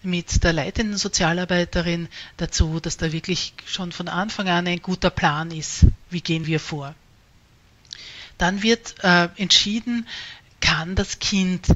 mit 0.03 0.43
der 0.43 0.53
leitenden 0.53 0.97
Sozialarbeiterin 0.97 2.07
dazu, 2.37 2.79
dass 2.79 2.97
da 2.97 3.11
wirklich 3.11 3.55
schon 3.65 3.91
von 3.91 4.07
Anfang 4.07 4.47
an 4.47 4.67
ein 4.67 4.83
guter 4.83 5.09
Plan 5.09 5.49
ist. 5.49 5.87
Wie 6.11 6.21
gehen 6.21 6.45
wir 6.45 6.59
vor? 6.59 6.93
Dann 8.37 8.61
wird 8.61 9.03
äh, 9.03 9.29
entschieden, 9.35 10.07
kann 10.59 10.93
das 10.93 11.17
Kind 11.17 11.69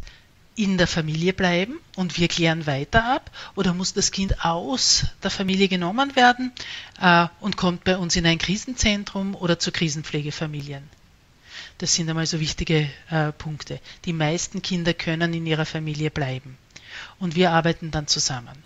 in 0.56 0.78
der 0.78 0.88
Familie 0.88 1.34
bleiben 1.34 1.80
und 1.96 2.20
wir 2.20 2.28
klären 2.28 2.68
weiter 2.68 3.04
ab 3.04 3.32
oder 3.56 3.74
muss 3.74 3.94
das 3.94 4.12
Kind 4.12 4.46
aus 4.46 5.08
der 5.24 5.32
Familie 5.32 5.68
genommen 5.68 6.16
werden 6.16 6.52
äh, 7.02 7.28
und 7.40 7.58
kommt 7.58 7.84
bei 7.84 7.98
uns 7.98 8.16
in 8.16 8.28
ein 8.28 8.38
Krisenzentrum 8.38 9.34
oder 9.34 9.58
zu 9.58 9.72
Krisenpflegefamilien. 9.72 10.88
Das 11.78 11.94
sind 11.94 12.10
einmal 12.10 12.26
so 12.26 12.40
wichtige 12.40 12.90
äh, 13.10 13.32
Punkte. 13.32 13.80
Die 14.06 14.14
meisten 14.14 14.62
Kinder 14.62 14.94
können 14.94 15.34
in 15.34 15.46
ihrer 15.46 15.66
Familie 15.66 16.10
bleiben. 16.10 16.58
Und 17.20 17.36
wir 17.36 17.52
arbeiten 17.52 17.92
dann 17.92 18.08
zusammen. 18.08 18.58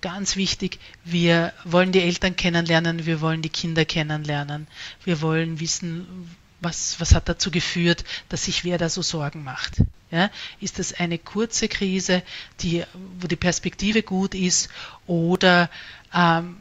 ganz 0.00 0.36
wichtig, 0.36 0.78
wir 1.04 1.52
wollen 1.64 1.92
die 1.92 2.00
Eltern 2.00 2.36
kennenlernen, 2.36 3.06
wir 3.06 3.20
wollen 3.20 3.42
die 3.42 3.48
Kinder 3.48 3.84
kennenlernen, 3.84 4.66
wir 5.04 5.20
wollen 5.20 5.58
wissen, 5.58 6.28
was, 6.60 7.00
was 7.00 7.14
hat 7.14 7.28
dazu 7.28 7.50
geführt, 7.50 8.04
dass 8.28 8.44
sich 8.44 8.64
wer 8.64 8.78
da 8.78 8.88
so 8.88 9.02
Sorgen 9.02 9.44
macht. 9.44 9.82
Ja, 10.10 10.30
ist 10.60 10.78
das 10.78 10.92
eine 10.92 11.18
kurze 11.18 11.66
Krise, 11.66 12.22
die, 12.60 12.84
wo 13.18 13.26
die 13.26 13.36
Perspektive 13.36 14.02
gut 14.02 14.34
ist, 14.34 14.68
oder 15.06 15.68
ähm, 16.14 16.56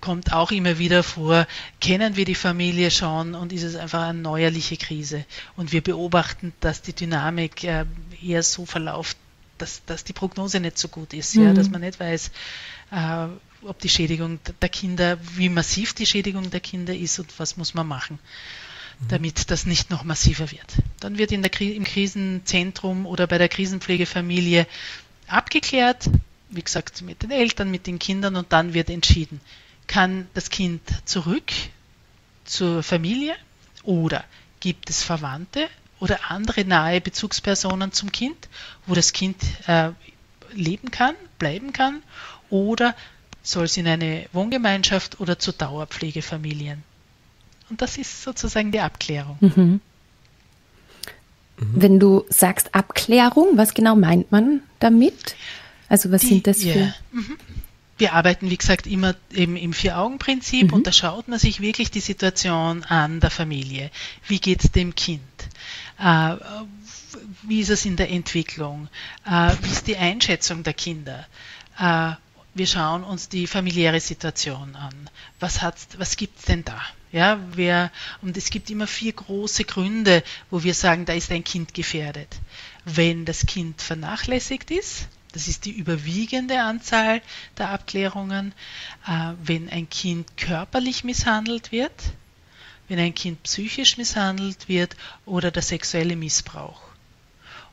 kommt 0.00 0.32
auch 0.32 0.50
immer 0.50 0.78
wieder 0.78 1.02
vor, 1.02 1.46
kennen 1.80 2.16
wir 2.16 2.24
die 2.24 2.34
Familie 2.34 2.90
schon 2.90 3.34
und 3.34 3.52
ist 3.52 3.62
es 3.62 3.76
einfach 3.76 4.02
eine 4.02 4.18
neuerliche 4.18 4.76
Krise. 4.76 5.24
Und 5.56 5.72
wir 5.72 5.82
beobachten, 5.82 6.52
dass 6.60 6.82
die 6.82 6.92
Dynamik 6.92 7.64
äh, 7.64 7.84
eher 8.22 8.42
so 8.42 8.66
verläuft, 8.66 9.16
dass, 9.58 9.84
dass 9.84 10.04
die 10.04 10.12
Prognose 10.12 10.60
nicht 10.60 10.78
so 10.78 10.88
gut 10.88 11.12
ist, 11.12 11.36
mhm. 11.36 11.44
ja, 11.44 11.52
dass 11.52 11.70
man 11.70 11.82
nicht 11.82 12.00
weiß, 12.00 12.30
äh, 12.92 13.26
ob 13.62 13.78
die 13.80 13.88
Schädigung 13.88 14.38
der 14.60 14.68
Kinder, 14.68 15.18
wie 15.36 15.48
massiv 15.48 15.92
die 15.92 16.06
Schädigung 16.06 16.50
der 16.50 16.60
Kinder 16.60 16.94
ist 16.94 17.18
und 17.18 17.38
was 17.38 17.56
muss 17.56 17.74
man 17.74 17.86
machen, 17.86 18.18
mhm. 19.00 19.08
damit 19.08 19.50
das 19.50 19.66
nicht 19.66 19.90
noch 19.90 20.04
massiver 20.04 20.50
wird. 20.50 20.76
Dann 21.00 21.18
wird 21.18 21.32
in 21.32 21.42
der, 21.42 21.60
im 21.60 21.84
Krisenzentrum 21.84 23.06
oder 23.06 23.26
bei 23.26 23.38
der 23.38 23.48
Krisenpflegefamilie 23.48 24.66
abgeklärt, 25.26 26.10
wie 26.48 26.62
gesagt, 26.62 27.02
mit 27.02 27.22
den 27.22 27.30
Eltern, 27.30 27.70
mit 27.70 27.86
den 27.86 27.98
Kindern 27.98 28.36
und 28.36 28.52
dann 28.52 28.74
wird 28.74 28.90
entschieden, 28.90 29.40
kann 29.90 30.28
das 30.34 30.50
Kind 30.50 30.82
zurück 31.04 31.50
zur 32.44 32.84
Familie 32.84 33.34
oder 33.82 34.22
gibt 34.60 34.88
es 34.88 35.02
Verwandte 35.02 35.68
oder 35.98 36.30
andere 36.30 36.64
nahe 36.64 37.00
Bezugspersonen 37.00 37.90
zum 37.90 38.12
Kind, 38.12 38.48
wo 38.86 38.94
das 38.94 39.12
Kind 39.12 39.36
äh, 39.66 39.90
leben 40.52 40.92
kann, 40.92 41.16
bleiben 41.40 41.72
kann 41.72 42.04
oder 42.50 42.94
soll 43.42 43.64
es 43.64 43.76
in 43.76 43.88
eine 43.88 44.26
Wohngemeinschaft 44.32 45.18
oder 45.18 45.40
zu 45.40 45.50
Dauerpflegefamilien. 45.50 46.84
Und 47.68 47.82
das 47.82 47.98
ist 47.98 48.22
sozusagen 48.22 48.70
die 48.70 48.80
Abklärung. 48.80 49.38
Mhm. 49.40 49.80
Wenn 51.56 51.98
du 51.98 52.26
sagst 52.28 52.76
Abklärung, 52.76 53.56
was 53.56 53.74
genau 53.74 53.96
meint 53.96 54.30
man 54.30 54.62
damit? 54.78 55.34
Also 55.88 56.12
was 56.12 56.20
die, 56.20 56.28
sind 56.28 56.46
das 56.46 56.62
für? 56.62 56.68
Yeah. 56.68 56.94
Mhm. 57.10 57.36
Wir 58.00 58.14
arbeiten, 58.14 58.48
wie 58.48 58.56
gesagt, 58.56 58.86
immer 58.86 59.14
eben 59.30 59.56
im 59.56 59.74
Vier-Augen-Prinzip 59.74 60.68
mhm. 60.68 60.72
und 60.72 60.86
da 60.86 60.92
schaut 60.92 61.28
man 61.28 61.38
sich 61.38 61.60
wirklich 61.60 61.90
die 61.90 62.00
Situation 62.00 62.82
an 62.84 63.20
der 63.20 63.30
Familie. 63.30 63.90
Wie 64.26 64.40
geht 64.40 64.64
es 64.64 64.72
dem 64.72 64.94
Kind? 64.94 65.20
Äh, 65.98 66.36
wie 67.42 67.60
ist 67.60 67.68
es 67.68 67.84
in 67.84 67.96
der 67.96 68.10
Entwicklung? 68.10 68.88
Äh, 69.26 69.52
wie 69.60 69.70
ist 69.70 69.86
die 69.86 69.98
Einschätzung 69.98 70.62
der 70.62 70.72
Kinder? 70.72 71.26
Äh, 71.78 72.12
wir 72.54 72.66
schauen 72.66 73.04
uns 73.04 73.28
die 73.28 73.46
familiäre 73.46 74.00
Situation 74.00 74.76
an. 74.76 75.10
Was, 75.38 75.60
was 75.98 76.16
gibt 76.16 76.38
es 76.38 76.46
denn 76.46 76.64
da? 76.64 76.80
Ja, 77.12 77.38
wer, 77.52 77.92
und 78.22 78.38
es 78.38 78.48
gibt 78.48 78.70
immer 78.70 78.86
vier 78.86 79.12
große 79.12 79.64
Gründe, 79.64 80.22
wo 80.48 80.62
wir 80.62 80.72
sagen, 80.72 81.04
da 81.04 81.12
ist 81.12 81.30
ein 81.32 81.44
Kind 81.44 81.74
gefährdet. 81.74 82.38
Wenn 82.86 83.26
das 83.26 83.44
Kind 83.44 83.82
vernachlässigt 83.82 84.70
ist, 84.70 85.06
das 85.32 85.48
ist 85.48 85.64
die 85.64 85.72
überwiegende 85.72 86.60
Anzahl 86.60 87.22
der 87.58 87.70
Abklärungen. 87.70 88.52
Äh, 89.06 89.32
wenn 89.42 89.68
ein 89.68 89.88
Kind 89.88 90.36
körperlich 90.36 91.04
misshandelt 91.04 91.72
wird, 91.72 91.92
wenn 92.88 92.98
ein 92.98 93.14
Kind 93.14 93.42
psychisch 93.44 93.96
misshandelt 93.96 94.68
wird 94.68 94.96
oder 95.26 95.50
der 95.50 95.62
sexuelle 95.62 96.16
Missbrauch. 96.16 96.80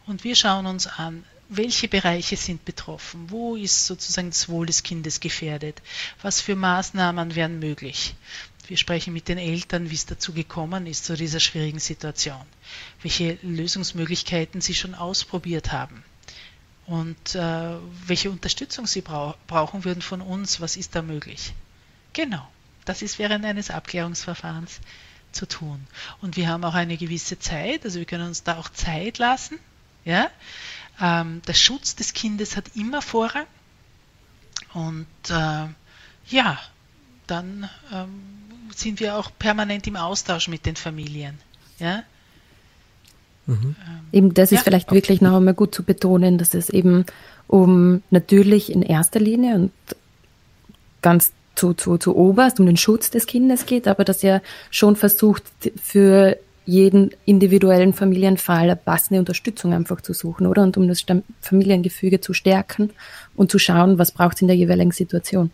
Und 0.06 0.24
wir 0.24 0.36
schauen 0.36 0.68
uns 0.68 0.88
an, 0.88 1.24
welche 1.50 1.88
Bereiche 1.88 2.38
sind 2.38 2.66
betroffen, 2.66 3.30
wo 3.32 3.56
ist 3.56 3.86
sozusagen 3.86 4.30
das 4.30 4.50
Wohl 4.50 4.66
des 4.66 4.84
Kindes 4.84 5.20
gefährdet, 5.20 5.82
was 6.22 6.42
für 6.42 6.56
Maßnahmen 6.56 7.36
wären 7.36 7.60
möglich. 7.60 8.16
Wir 8.68 8.78
sprechen 8.78 9.14
mit 9.14 9.30
den 9.30 9.38
Eltern, 9.38 9.90
wie 9.90 9.96
es 9.96 10.06
dazu 10.06 10.34
gekommen 10.34 10.88
ist, 10.88 11.06
zu 11.06 11.16
dieser 11.16 11.40
schwierigen 11.40 11.80
Situation, 11.80 12.46
welche 13.02 13.38
Lösungsmöglichkeiten 13.42 14.60
sie 14.60 14.76
schon 14.76 14.94
ausprobiert 14.94 15.72
haben 15.72 16.04
und 16.88 17.36
äh, 17.36 17.76
welche 18.06 18.32
Unterstützung 18.32 18.88
sie 18.88 19.02
brau 19.02 19.36
brauchen 19.46 19.84
würden 19.84 20.02
von 20.02 20.22
uns, 20.22 20.62
was 20.62 20.78
ist 20.78 20.96
da 20.96 21.02
möglich. 21.02 21.54
Genau, 22.14 22.48
das 22.86 23.02
ist 23.02 23.20
während 23.20 23.46
eines 23.46 23.70
Abklärungsverfahrens 23.70 24.80
zu 25.34 25.46
tun. 25.46 25.86
Und 26.22 26.38
wir 26.38 26.48
haben 26.48 26.64
auch 26.64 26.74
eine 26.74 26.98
gewisse 26.98 27.38
Zeit, 27.38 27.84
also 27.84 28.00
wir 28.00 28.06
können 28.06 28.28
uns 28.28 28.44
da 28.44 28.58
auch 28.58 28.70
Zeit 28.70 29.18
lassen. 29.18 29.60
Ja? 30.06 30.32
Ähm, 31.00 31.42
der 31.46 31.54
Schutz 31.54 31.96
des 31.96 32.14
Kindes 32.14 32.56
hat 32.56 32.76
immer 32.76 33.02
Vorrang. 33.02 33.46
Und 34.74 35.08
äh, 35.30 35.68
ja, 36.30 36.60
dann 37.28 37.70
ähm, 37.92 38.72
sind 38.74 39.02
wir 39.02 39.18
auch 39.18 39.30
permanent 39.38 39.86
im 39.88 39.98
Austausch 39.98 40.48
mit 40.48 40.66
den 40.66 40.78
Familien. 40.78 41.38
Ja? 41.80 42.04
Mhm. 43.48 43.76
Eben, 44.12 44.34
das 44.34 44.52
ja. 44.52 44.58
ist 44.58 44.64
vielleicht 44.64 44.92
wirklich 44.92 45.22
noch 45.22 45.36
einmal 45.36 45.54
gut 45.54 45.74
zu 45.74 45.84
betonen, 45.84 46.38
dass 46.38 46.54
es 46.54 46.70
eben 46.70 47.06
um 47.48 48.04
natürlich 48.12 48.72
in 48.72 48.82
erster 48.82 49.20
Linie 49.20 49.56
und 49.56 49.72
ganz 51.02 51.32
zu, 51.56 51.74
zu, 51.74 51.98
zu 51.98 52.16
oberst 52.16 52.60
um 52.60 52.66
den 52.66 52.78
Schutz 52.78 53.10
des 53.10 53.26
Kindes 53.26 53.66
geht, 53.66 53.88
aber 53.88 54.04
dass 54.04 54.24
er 54.24 54.42
schon 54.70 54.96
versucht, 54.96 55.44
für 55.82 56.38
jeden 56.66 57.12
individuellen 57.26 57.94
Familienfall 57.94 58.64
eine 58.64 58.76
passende 58.76 59.20
Unterstützung 59.20 59.74
einfach 59.74 60.02
zu 60.02 60.14
suchen, 60.14 60.46
oder? 60.46 60.64
Und 60.64 60.76
um 60.76 60.88
das 60.88 61.06
Familiengefüge 61.42 62.20
zu 62.20 62.34
stärken 62.34 62.92
und 63.36 63.50
zu 63.50 63.58
schauen, 63.58 63.98
was 63.98 64.12
braucht 64.12 64.36
es 64.36 64.42
in 64.42 64.48
der 64.48 64.58
jeweiligen 64.58 64.92
Situation. 64.92 65.50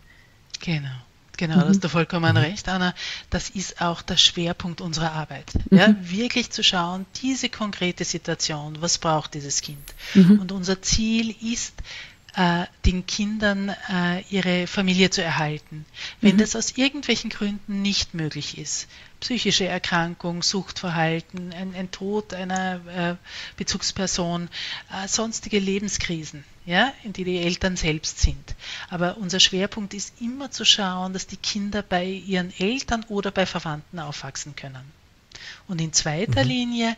Genau. 0.60 0.88
Genau, 1.36 1.56
mhm. 1.56 1.60
da 1.60 1.68
hast 1.68 1.84
du 1.84 1.88
vollkommen 1.88 2.32
mhm. 2.32 2.38
recht, 2.38 2.68
Anna. 2.68 2.94
Das 3.30 3.50
ist 3.50 3.80
auch 3.80 4.02
der 4.02 4.16
Schwerpunkt 4.16 4.80
unserer 4.80 5.12
Arbeit. 5.12 5.52
Mhm. 5.70 5.78
Ja, 5.78 5.94
wirklich 6.00 6.50
zu 6.50 6.62
schauen, 6.62 7.06
diese 7.22 7.48
konkrete 7.48 8.04
Situation, 8.04 8.80
was 8.80 8.98
braucht 8.98 9.34
dieses 9.34 9.60
Kind? 9.60 9.94
Mhm. 10.14 10.38
Und 10.40 10.52
unser 10.52 10.82
Ziel 10.82 11.34
ist, 11.42 11.74
äh, 12.36 12.66
den 12.84 13.06
Kindern 13.06 13.68
äh, 13.68 14.22
ihre 14.30 14.66
Familie 14.66 15.10
zu 15.10 15.22
erhalten. 15.22 15.84
Wenn 16.20 16.36
mhm. 16.36 16.40
das 16.40 16.56
aus 16.56 16.76
irgendwelchen 16.76 17.30
Gründen 17.30 17.82
nicht 17.82 18.14
möglich 18.14 18.58
ist, 18.58 18.88
psychische 19.20 19.66
Erkrankung, 19.66 20.42
Suchtverhalten, 20.42 21.52
ein, 21.52 21.74
ein 21.74 21.90
Tod 21.90 22.34
einer 22.34 22.80
äh, 22.86 23.14
Bezugsperson, 23.56 24.48
sonstige 25.06 25.58
Lebenskrisen, 25.58 26.44
ja, 26.66 26.92
in 27.04 27.12
die 27.12 27.24
die 27.24 27.38
Eltern 27.38 27.76
selbst 27.76 28.20
sind. 28.20 28.54
Aber 28.90 29.16
unser 29.16 29.40
Schwerpunkt 29.40 29.94
ist 29.94 30.20
immer 30.20 30.50
zu 30.50 30.64
schauen, 30.64 31.12
dass 31.12 31.26
die 31.26 31.36
Kinder 31.36 31.82
bei 31.82 32.04
ihren 32.04 32.52
Eltern 32.58 33.04
oder 33.08 33.30
bei 33.30 33.46
Verwandten 33.46 33.98
aufwachsen 33.98 34.56
können. 34.56 34.92
Und 35.68 35.80
in 35.80 35.92
zweiter 35.92 36.44
mhm. 36.44 36.50
Linie 36.50 36.96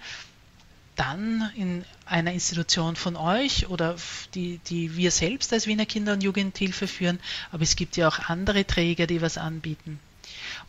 dann 0.96 1.50
in 1.54 1.84
einer 2.06 2.32
Institution 2.32 2.96
von 2.96 3.16
euch 3.16 3.68
oder 3.68 3.96
die, 4.34 4.58
die 4.66 4.96
wir 4.96 5.10
selbst 5.10 5.52
als 5.52 5.66
Wiener 5.66 5.86
Kinder- 5.86 6.14
und 6.14 6.22
Jugendhilfe 6.22 6.88
führen, 6.88 7.20
aber 7.52 7.62
es 7.62 7.76
gibt 7.76 7.96
ja 7.96 8.08
auch 8.08 8.18
andere 8.28 8.66
Träger, 8.66 9.06
die 9.06 9.22
was 9.22 9.38
anbieten. 9.38 10.00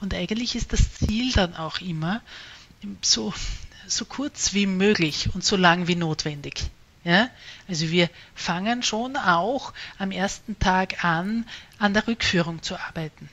Und 0.01 0.13
eigentlich 0.13 0.55
ist 0.55 0.74
das 0.74 0.93
Ziel 0.96 1.31
dann 1.31 1.55
auch 1.55 1.81
immer 1.81 2.22
so, 3.01 3.34
so 3.88 4.05
kurz 4.05 4.53
wie 4.53 4.67
möglich 4.67 5.29
und 5.34 5.43
so 5.43 5.55
lang 5.55 5.88
wie 5.88 5.96
notwendig. 5.96 6.69
Ja? 7.03 7.29
Also 7.67 7.89
wir 7.89 8.10
fangen 8.36 8.84
schon 8.84 9.15
auch 9.15 9.74
am 9.98 10.12
ersten 10.12 10.60
Tag 10.60 11.03
an, 11.03 11.48
an 11.79 11.93
der 11.93 12.07
Rückführung 12.07 12.62
zu 12.62 12.77
arbeiten. 12.79 13.29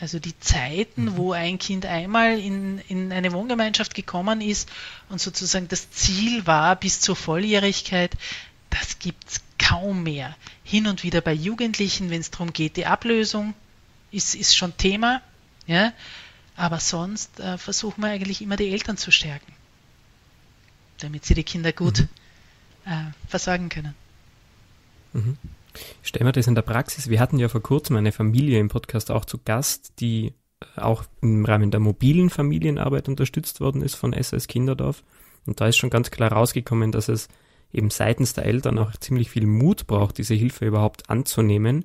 Also 0.00 0.18
die 0.18 0.38
Zeiten, 0.40 1.04
mhm. 1.04 1.16
wo 1.16 1.32
ein 1.32 1.58
Kind 1.58 1.84
einmal 1.84 2.38
in, 2.38 2.78
in 2.88 3.12
eine 3.12 3.32
Wohngemeinschaft 3.32 3.94
gekommen 3.94 4.40
ist 4.40 4.70
und 5.10 5.20
sozusagen 5.20 5.68
das 5.68 5.90
Ziel 5.90 6.46
war 6.46 6.74
bis 6.76 7.00
zur 7.00 7.16
Volljährigkeit, 7.16 8.16
das 8.70 8.98
gibt 8.98 9.28
es 9.28 9.40
kaum 9.58 10.02
mehr. 10.02 10.34
Hin 10.64 10.86
und 10.86 11.02
wieder 11.02 11.20
bei 11.20 11.34
Jugendlichen, 11.34 12.08
wenn 12.08 12.20
es 12.20 12.30
darum 12.30 12.54
geht, 12.54 12.76
die 12.78 12.86
Ablösung 12.86 13.52
ist, 14.10 14.34
ist 14.34 14.56
schon 14.56 14.74
Thema. 14.78 15.20
Ja? 15.66 15.92
Aber 16.56 16.80
sonst 16.80 17.38
äh, 17.38 17.58
versuchen 17.58 18.02
wir 18.02 18.08
eigentlich 18.08 18.40
immer 18.40 18.56
die 18.56 18.70
Eltern 18.70 18.96
zu 18.96 19.10
stärken, 19.10 19.52
damit 21.00 21.26
sie 21.26 21.34
die 21.34 21.44
Kinder 21.44 21.72
gut 21.72 22.06
mhm. 22.86 22.90
äh, 22.90 23.28
versorgen 23.28 23.68
können. 23.68 23.94
Mhm. 25.12 25.36
Stellen 26.02 26.26
wir 26.26 26.32
das 26.32 26.46
in 26.46 26.54
der 26.54 26.62
Praxis. 26.62 27.08
Wir 27.08 27.20
hatten 27.20 27.38
ja 27.38 27.48
vor 27.48 27.62
kurzem 27.62 27.96
eine 27.96 28.12
Familie 28.12 28.58
im 28.58 28.68
Podcast 28.68 29.10
auch 29.10 29.24
zu 29.24 29.38
Gast, 29.38 30.00
die 30.00 30.34
äh, 30.76 30.80
auch 30.80 31.04
im 31.20 31.44
Rahmen 31.44 31.70
der 31.70 31.80
mobilen 31.80 32.30
Familienarbeit 32.30 33.08
unterstützt 33.08 33.60
worden 33.60 33.82
ist 33.82 33.94
von 33.94 34.12
SS 34.12 34.46
Kinderdorf. 34.46 35.02
Und 35.46 35.60
da 35.60 35.68
ist 35.68 35.76
schon 35.76 35.90
ganz 35.90 36.10
klar 36.10 36.32
rausgekommen, 36.32 36.92
dass 36.92 37.08
es 37.08 37.28
eben 37.72 37.90
seitens 37.90 38.32
der 38.32 38.46
Eltern 38.46 38.78
auch 38.78 38.92
ziemlich 38.96 39.30
viel 39.30 39.46
Mut 39.46 39.86
braucht, 39.86 40.18
diese 40.18 40.34
Hilfe 40.34 40.66
überhaupt 40.66 41.08
anzunehmen. 41.08 41.84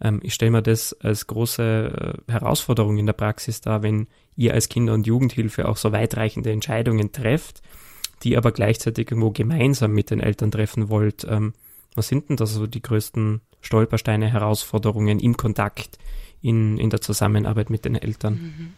Ähm, 0.00 0.20
ich 0.22 0.34
stelle 0.34 0.50
mir 0.50 0.62
das 0.62 0.92
als 1.00 1.26
große 1.26 2.16
äh, 2.28 2.32
Herausforderung 2.32 2.98
in 2.98 3.06
der 3.06 3.12
Praxis 3.12 3.60
dar, 3.60 3.82
wenn 3.82 4.06
ihr 4.36 4.54
als 4.54 4.68
Kinder- 4.68 4.94
und 4.94 5.06
Jugendhilfe 5.06 5.68
auch 5.68 5.76
so 5.76 5.92
weitreichende 5.92 6.50
Entscheidungen 6.50 7.12
trefft, 7.12 7.62
die 8.22 8.36
aber 8.36 8.52
gleichzeitig 8.52 9.10
irgendwo 9.10 9.30
gemeinsam 9.30 9.92
mit 9.92 10.10
den 10.10 10.20
Eltern 10.20 10.50
treffen 10.50 10.88
wollt. 10.88 11.26
Ähm, 11.28 11.54
Was 11.96 12.08
sind 12.08 12.28
denn 12.28 12.36
da 12.36 12.46
so 12.46 12.66
die 12.66 12.82
größten 12.82 13.40
Stolpersteine, 13.60 14.30
Herausforderungen 14.30 15.18
im 15.18 15.36
Kontakt, 15.36 15.98
in, 16.42 16.78
in 16.78 16.90
der 16.90 17.00
Zusammenarbeit 17.00 17.70
mit 17.70 17.84
den 17.84 17.96
Eltern? 17.96 18.34
Mhm. 18.34 18.74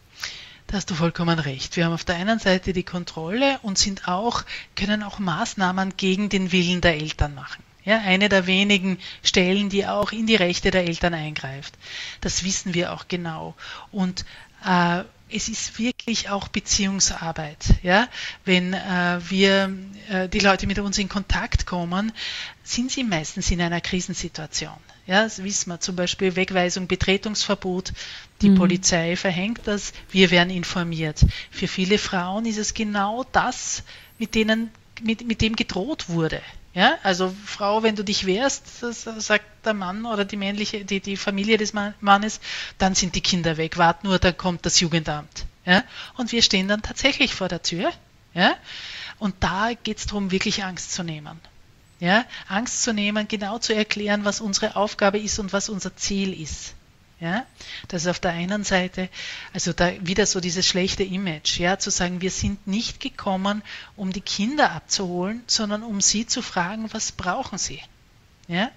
Da 0.68 0.76
hast 0.76 0.90
du 0.90 0.94
vollkommen 0.94 1.38
recht. 1.38 1.76
Wir 1.76 1.86
haben 1.86 1.94
auf 1.94 2.04
der 2.04 2.16
einen 2.16 2.38
Seite 2.38 2.72
die 2.72 2.82
Kontrolle 2.82 3.58
und 3.62 3.78
sind 3.78 4.06
auch, 4.06 4.44
können 4.76 5.02
auch 5.02 5.18
Maßnahmen 5.18 5.94
gegen 5.96 6.28
den 6.28 6.52
Willen 6.52 6.80
der 6.80 6.94
Eltern 6.94 7.34
machen. 7.34 7.64
Ja, 7.84 8.02
eine 8.02 8.28
der 8.28 8.46
wenigen 8.46 8.98
Stellen, 9.22 9.70
die 9.70 9.86
auch 9.86 10.12
in 10.12 10.26
die 10.26 10.36
Rechte 10.36 10.70
der 10.70 10.84
Eltern 10.84 11.14
eingreift. 11.14 11.72
Das 12.20 12.44
wissen 12.44 12.74
wir 12.74 12.92
auch 12.92 13.08
genau. 13.08 13.54
Und 13.90 14.26
äh, 14.62 15.04
es 15.30 15.48
ist 15.48 15.78
wirklich 15.78 16.30
auch 16.30 16.48
Beziehungsarbeit. 16.48 17.74
Ja? 17.82 18.08
Wenn 18.44 18.72
äh, 18.72 19.20
wir, 19.28 19.72
äh, 20.10 20.28
die 20.28 20.40
Leute 20.40 20.66
mit 20.66 20.78
uns 20.78 20.98
in 20.98 21.08
Kontakt 21.08 21.66
kommen, 21.66 22.12
sind 22.64 22.90
sie 22.90 23.04
meistens 23.04 23.50
in 23.50 23.60
einer 23.60 23.80
Krisensituation. 23.80 24.76
Ja, 25.06 25.22
das 25.22 25.42
wissen 25.42 25.70
wir 25.70 25.80
zum 25.80 25.96
Beispiel 25.96 26.36
Wegweisung, 26.36 26.86
Betretungsverbot. 26.86 27.92
Die 28.42 28.50
mhm. 28.50 28.56
Polizei 28.56 29.16
verhängt 29.16 29.62
das. 29.64 29.94
Wir 30.10 30.30
werden 30.30 30.50
informiert. 30.50 31.24
Für 31.50 31.66
viele 31.66 31.96
Frauen 31.96 32.44
ist 32.44 32.58
es 32.58 32.74
genau 32.74 33.24
das, 33.32 33.84
mit 34.18 34.34
denen, 34.34 34.70
mit, 35.02 35.26
mit 35.26 35.40
dem 35.40 35.56
gedroht 35.56 36.10
wurde. 36.10 36.42
Ja, 36.78 36.96
also 37.02 37.34
Frau, 37.44 37.82
wenn 37.82 37.96
du 37.96 38.04
dich 38.04 38.24
wehrst, 38.24 38.62
sagt 38.78 39.66
der 39.66 39.74
Mann 39.74 40.06
oder 40.06 40.24
die 40.24 40.36
männliche, 40.36 40.84
die, 40.84 41.00
die 41.00 41.16
Familie 41.16 41.56
des 41.56 41.72
Mannes, 41.72 42.38
dann 42.78 42.94
sind 42.94 43.16
die 43.16 43.20
Kinder 43.20 43.56
weg. 43.56 43.78
Wart 43.78 44.04
nur, 44.04 44.20
dann 44.20 44.36
kommt 44.36 44.64
das 44.64 44.78
Jugendamt. 44.78 45.44
Ja, 45.64 45.82
und 46.16 46.30
wir 46.30 46.40
stehen 46.40 46.68
dann 46.68 46.80
tatsächlich 46.80 47.34
vor 47.34 47.48
der 47.48 47.64
Tür. 47.64 47.90
Ja, 48.32 48.54
und 49.18 49.34
da 49.40 49.70
geht 49.82 49.98
es 49.98 50.06
darum, 50.06 50.30
wirklich 50.30 50.62
Angst 50.62 50.92
zu 50.92 51.02
nehmen. 51.02 51.40
Ja, 51.98 52.24
Angst 52.46 52.84
zu 52.84 52.94
nehmen, 52.94 53.26
genau 53.26 53.58
zu 53.58 53.74
erklären, 53.74 54.24
was 54.24 54.40
unsere 54.40 54.76
Aufgabe 54.76 55.18
ist 55.18 55.40
und 55.40 55.52
was 55.52 55.70
unser 55.70 55.96
Ziel 55.96 56.32
ist. 56.40 56.74
Ja, 57.20 57.44
das 57.88 58.02
ist 58.02 58.08
auf 58.08 58.20
der 58.20 58.30
einen 58.30 58.62
Seite, 58.62 59.08
also 59.52 59.72
da 59.72 59.90
wieder 60.06 60.24
so 60.24 60.38
dieses 60.38 60.66
schlechte 60.66 61.02
Image, 61.02 61.58
ja, 61.58 61.76
zu 61.76 61.90
sagen, 61.90 62.20
wir 62.20 62.30
sind 62.30 62.68
nicht 62.68 63.00
gekommen, 63.00 63.62
um 63.96 64.12
die 64.12 64.20
Kinder 64.20 64.70
abzuholen, 64.70 65.42
sondern 65.48 65.82
um 65.82 66.00
sie 66.00 66.26
zu 66.26 66.42
fragen, 66.42 66.92
was 66.92 67.10
brauchen 67.10 67.58
sie? 67.58 67.80
Ja? 68.46 68.70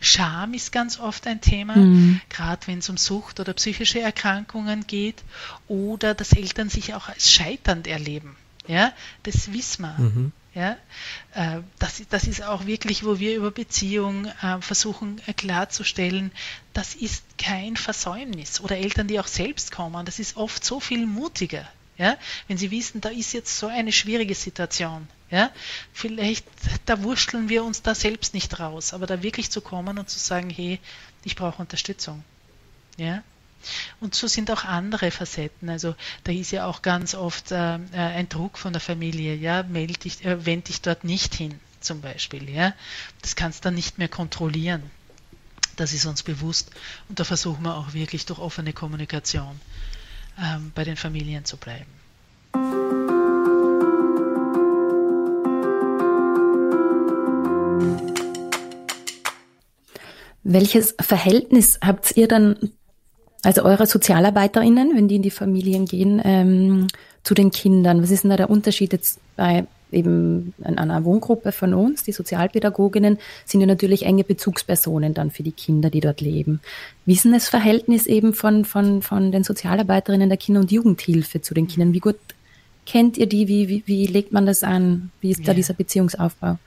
Scham 0.00 0.54
ist 0.54 0.72
ganz 0.72 0.98
oft 0.98 1.26
ein 1.26 1.40
Thema, 1.40 1.76
mhm. 1.76 2.20
gerade 2.28 2.66
wenn 2.66 2.78
es 2.78 2.88
um 2.88 2.96
Sucht 2.96 3.38
oder 3.38 3.52
psychische 3.54 4.00
Erkrankungen 4.00 4.86
geht 4.86 5.22
oder 5.68 6.14
dass 6.14 6.32
Eltern 6.32 6.68
sich 6.68 6.94
auch 6.94 7.08
als 7.08 7.30
scheiternd 7.30 7.86
erleben. 7.86 8.36
Ja, 8.66 8.92
das 9.22 9.52
wissen 9.52 9.82
wir. 9.82 9.94
Mhm. 9.98 10.32
Ja, 10.58 10.76
äh, 11.34 11.60
das, 11.78 12.02
das 12.10 12.24
ist 12.24 12.42
auch 12.42 12.66
wirklich, 12.66 13.04
wo 13.04 13.20
wir 13.20 13.36
über 13.36 13.52
Beziehung 13.52 14.26
äh, 14.42 14.60
versuchen 14.60 15.22
äh, 15.28 15.32
klarzustellen, 15.32 16.32
das 16.72 16.96
ist 16.96 17.22
kein 17.38 17.76
Versäumnis. 17.76 18.60
Oder 18.60 18.76
Eltern, 18.76 19.06
die 19.06 19.20
auch 19.20 19.28
selbst 19.28 19.70
kommen, 19.70 20.04
das 20.04 20.18
ist 20.18 20.36
oft 20.36 20.64
so 20.64 20.80
viel 20.80 21.06
mutiger. 21.06 21.64
Ja, 21.96 22.16
wenn 22.48 22.58
sie 22.58 22.72
wissen, 22.72 23.00
da 23.00 23.08
ist 23.08 23.34
jetzt 23.34 23.56
so 23.56 23.68
eine 23.68 23.92
schwierige 23.92 24.34
Situation. 24.34 25.06
Ja, 25.30 25.52
vielleicht, 25.92 26.44
da 26.86 27.04
wursteln 27.04 27.48
wir 27.48 27.62
uns 27.62 27.82
da 27.82 27.94
selbst 27.94 28.34
nicht 28.34 28.58
raus, 28.58 28.92
aber 28.94 29.06
da 29.06 29.22
wirklich 29.22 29.52
zu 29.52 29.60
kommen 29.60 29.96
und 29.96 30.10
zu 30.10 30.18
sagen, 30.18 30.50
hey, 30.50 30.80
ich 31.22 31.36
brauche 31.36 31.62
Unterstützung. 31.62 32.24
Ja, 32.96 33.22
und 34.00 34.14
so 34.14 34.26
sind 34.26 34.50
auch 34.50 34.64
andere 34.64 35.10
Facetten. 35.10 35.68
Also 35.68 35.94
da 36.24 36.32
ist 36.32 36.50
ja 36.50 36.66
auch 36.66 36.82
ganz 36.82 37.14
oft 37.14 37.50
äh, 37.52 37.76
äh, 37.76 37.78
ein 37.92 38.28
Druck 38.28 38.58
von 38.58 38.72
der 38.72 38.80
Familie, 38.80 39.34
ja, 39.34 39.62
meld 39.62 40.04
dich, 40.04 40.24
äh, 40.24 40.44
wend 40.46 40.68
dich 40.68 40.80
dort 40.80 41.04
nicht 41.04 41.34
hin, 41.34 41.58
zum 41.80 42.00
Beispiel. 42.00 42.48
Ja. 42.48 42.74
Das 43.22 43.36
kannst 43.36 43.60
du 43.60 43.68
dann 43.68 43.74
nicht 43.74 43.98
mehr 43.98 44.08
kontrollieren. 44.08 44.82
Das 45.76 45.92
ist 45.92 46.06
uns 46.06 46.22
bewusst. 46.22 46.70
Und 47.08 47.20
da 47.20 47.24
versuchen 47.24 47.62
wir 47.62 47.76
auch 47.76 47.94
wirklich 47.94 48.26
durch 48.26 48.38
offene 48.38 48.72
Kommunikation 48.72 49.60
ähm, 50.40 50.72
bei 50.74 50.84
den 50.84 50.96
Familien 50.96 51.44
zu 51.44 51.56
bleiben. 51.56 51.86
Welches 60.42 60.94
Verhältnis 60.98 61.78
habt 61.84 62.16
ihr 62.16 62.26
dann 62.26 62.72
also 63.48 63.64
eure 63.64 63.86
SozialarbeiterInnen, 63.86 64.94
wenn 64.94 65.08
die 65.08 65.16
in 65.16 65.22
die 65.22 65.30
Familien 65.30 65.86
gehen, 65.86 66.20
ähm, 66.22 66.86
zu 67.22 67.32
den 67.32 67.50
Kindern, 67.50 68.02
was 68.02 68.10
ist 68.10 68.24
denn 68.24 68.30
da 68.30 68.36
der 68.36 68.50
Unterschied 68.50 68.92
jetzt 68.92 69.20
bei 69.36 69.66
eben 69.90 70.52
einer 70.62 71.02
Wohngruppe 71.02 71.50
von 71.50 71.72
uns, 71.72 72.02
die 72.02 72.12
Sozialpädagoginnen, 72.12 73.16
sind 73.46 73.62
ja 73.62 73.66
natürlich 73.66 74.02
enge 74.02 74.22
Bezugspersonen 74.22 75.14
dann 75.14 75.30
für 75.30 75.42
die 75.42 75.52
Kinder, 75.52 75.88
die 75.88 76.00
dort 76.00 76.20
leben. 76.20 76.60
Wie 77.06 77.14
ist 77.14 77.24
denn 77.24 77.32
das 77.32 77.48
Verhältnis 77.48 78.04
eben 78.04 78.34
von, 78.34 78.66
von, 78.66 79.00
von 79.00 79.32
den 79.32 79.44
Sozialarbeiterinnen 79.44 80.28
der 80.28 80.36
Kinder- 80.36 80.60
und 80.60 80.70
Jugendhilfe 80.70 81.40
zu 81.40 81.54
den 81.54 81.68
Kindern? 81.68 81.94
Wie 81.94 82.00
gut 82.00 82.18
kennt 82.84 83.16
ihr 83.16 83.26
die? 83.26 83.48
Wie, 83.48 83.70
wie, 83.70 83.82
wie 83.86 84.06
legt 84.08 84.30
man 84.30 84.44
das 84.44 84.62
an? 84.62 85.10
Wie 85.22 85.30
ist 85.30 85.40
ja. 85.40 85.46
da 85.46 85.54
dieser 85.54 85.72
Beziehungsaufbau? 85.72 86.58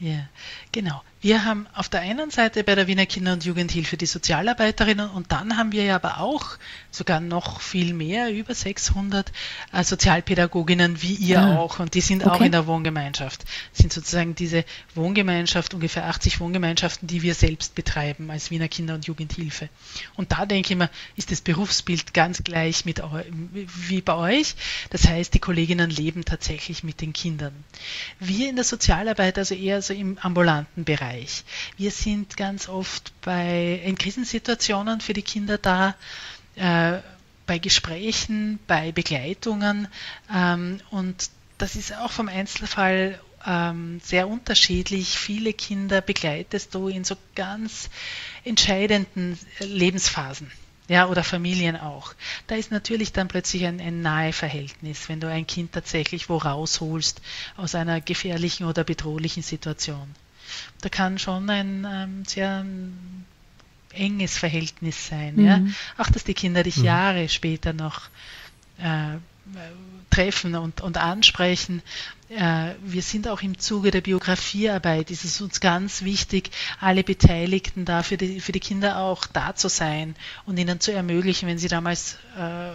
Ja, 0.00 0.28
genau. 0.70 1.00
Wir 1.22 1.44
haben 1.44 1.66
auf 1.72 1.88
der 1.88 2.00
einen 2.00 2.30
Seite 2.30 2.62
bei 2.62 2.74
der 2.74 2.86
Wiener 2.86 3.06
Kinder- 3.06 3.32
und 3.32 3.44
Jugendhilfe 3.44 3.96
die 3.96 4.06
Sozialarbeiterinnen 4.06 5.08
und 5.08 5.32
dann 5.32 5.56
haben 5.56 5.72
wir 5.72 5.82
ja 5.82 5.96
aber 5.96 6.20
auch 6.20 6.58
sogar 6.90 7.20
noch 7.20 7.60
viel 7.60 7.94
mehr, 7.94 8.30
über 8.30 8.54
600 8.54 9.32
äh, 9.72 9.82
Sozialpädagoginnen 9.82 11.00
wie 11.00 11.14
ihr 11.14 11.40
ah, 11.40 11.56
auch 11.56 11.78
und 11.78 11.94
die 11.94 12.02
sind 12.02 12.24
okay. 12.24 12.30
auch 12.30 12.40
in 12.42 12.52
der 12.52 12.66
Wohngemeinschaft. 12.66 13.44
Das 13.72 13.78
sind 13.78 13.92
sozusagen 13.92 14.34
diese 14.34 14.64
Wohngemeinschaft, 14.94 15.72
ungefähr 15.72 16.04
80 16.06 16.38
Wohngemeinschaften, 16.40 17.08
die 17.08 17.22
wir 17.22 17.34
selbst 17.34 17.74
betreiben 17.74 18.30
als 18.30 18.50
Wiener 18.50 18.68
Kinder- 18.68 18.94
und 18.94 19.06
Jugendhilfe. 19.06 19.70
Und 20.16 20.32
da 20.32 20.44
denke 20.44 20.74
ich 20.74 20.78
mir, 20.78 20.90
ist 21.16 21.30
das 21.30 21.40
Berufsbild 21.40 22.12
ganz 22.12 22.44
gleich 22.44 22.84
mit 22.84 23.02
wie 23.52 24.02
bei 24.02 24.14
euch. 24.14 24.54
Das 24.90 25.08
heißt, 25.08 25.32
die 25.32 25.38
Kolleginnen 25.38 25.90
leben 25.90 26.24
tatsächlich 26.26 26.84
mit 26.84 27.00
den 27.00 27.12
Kindern. 27.14 27.54
Wir 28.20 28.50
in 28.50 28.56
der 28.56 28.64
Sozialarbeit, 28.64 29.38
also 29.38 29.54
eher 29.54 29.80
so 29.80 29.94
im 29.94 30.18
ambulanten 30.18 30.84
Bereich, 30.84 31.05
Bereich. 31.06 31.44
Wir 31.76 31.90
sind 31.90 32.36
ganz 32.36 32.68
oft 32.68 33.12
bei, 33.20 33.80
in 33.84 33.96
Krisensituationen 33.96 35.00
für 35.00 35.12
die 35.12 35.22
Kinder 35.22 35.58
da, 35.58 35.94
äh, 36.56 36.98
bei 37.46 37.58
Gesprächen, 37.58 38.58
bei 38.66 38.92
Begleitungen 38.92 39.88
ähm, 40.34 40.80
und 40.90 41.30
das 41.58 41.76
ist 41.76 41.94
auch 41.96 42.10
vom 42.10 42.28
Einzelfall 42.28 43.20
ähm, 43.46 44.00
sehr 44.02 44.28
unterschiedlich. 44.28 45.16
Viele 45.16 45.52
Kinder 45.52 46.00
begleitest 46.00 46.74
du 46.74 46.88
in 46.88 47.04
so 47.04 47.16
ganz 47.34 47.88
entscheidenden 48.44 49.38
Lebensphasen. 49.60 50.50
Ja, 50.88 51.06
oder 51.08 51.24
Familien 51.24 51.76
auch. 51.76 52.14
Da 52.46 52.54
ist 52.54 52.70
natürlich 52.70 53.12
dann 53.12 53.26
plötzlich 53.26 53.64
ein, 53.64 53.80
ein 53.80 54.02
nahe 54.02 54.32
Verhältnis, 54.32 55.08
wenn 55.08 55.18
du 55.18 55.28
ein 55.28 55.46
Kind 55.46 55.72
tatsächlich 55.72 56.28
wo 56.28 56.36
rausholst 56.36 57.22
aus 57.56 57.74
einer 57.74 58.00
gefährlichen 58.00 58.66
oder 58.66 58.84
bedrohlichen 58.84 59.42
Situation 59.42 60.14
da 60.80 60.88
kann 60.88 61.18
schon 61.18 61.48
ein 61.50 61.86
ähm, 61.88 62.24
sehr 62.26 62.64
enges 63.92 64.38
Verhältnis 64.38 65.08
sein. 65.08 65.36
Mhm. 65.36 65.46
Ja? 65.46 65.60
Auch 65.98 66.10
dass 66.10 66.24
die 66.24 66.34
Kinder 66.34 66.62
dich 66.62 66.78
mhm. 66.78 66.84
Jahre 66.84 67.28
später 67.28 67.72
noch 67.72 68.02
äh, 68.78 69.16
treffen 70.10 70.54
und, 70.54 70.80
und 70.80 70.96
ansprechen. 70.96 71.82
Äh, 72.28 72.74
wir 72.82 73.02
sind 73.02 73.28
auch 73.28 73.42
im 73.42 73.58
Zuge 73.58 73.90
der 73.90 74.00
Biografiearbeit, 74.00 75.10
ist 75.10 75.24
es 75.24 75.40
uns 75.40 75.60
ganz 75.60 76.02
wichtig, 76.02 76.50
alle 76.80 77.04
Beteiligten 77.04 77.84
da 77.84 78.02
für 78.02 78.16
die, 78.16 78.40
für 78.40 78.52
die 78.52 78.60
Kinder 78.60 78.98
auch 78.98 79.26
da 79.26 79.54
zu 79.54 79.68
sein 79.68 80.16
und 80.44 80.58
ihnen 80.58 80.80
zu 80.80 80.92
ermöglichen, 80.92 81.48
wenn 81.48 81.58
sie 81.58 81.68
damals 81.68 82.16
äh, 82.36 82.70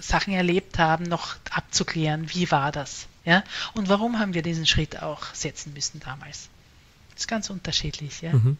Sachen 0.00 0.32
erlebt 0.32 0.78
haben, 0.78 1.04
noch 1.04 1.36
abzuklären, 1.50 2.30
wie 2.30 2.50
war 2.50 2.72
das. 2.72 3.06
Ja? 3.24 3.44
Und 3.74 3.88
warum 3.88 4.18
haben 4.18 4.34
wir 4.34 4.42
diesen 4.42 4.66
Schritt 4.66 5.02
auch 5.02 5.22
setzen 5.34 5.74
müssen 5.74 6.00
damals? 6.00 6.48
Das 7.14 7.22
ist 7.22 7.28
ganz 7.28 7.50
unterschiedlich, 7.50 8.22
ja. 8.22 8.32
Mhm. 8.32 8.56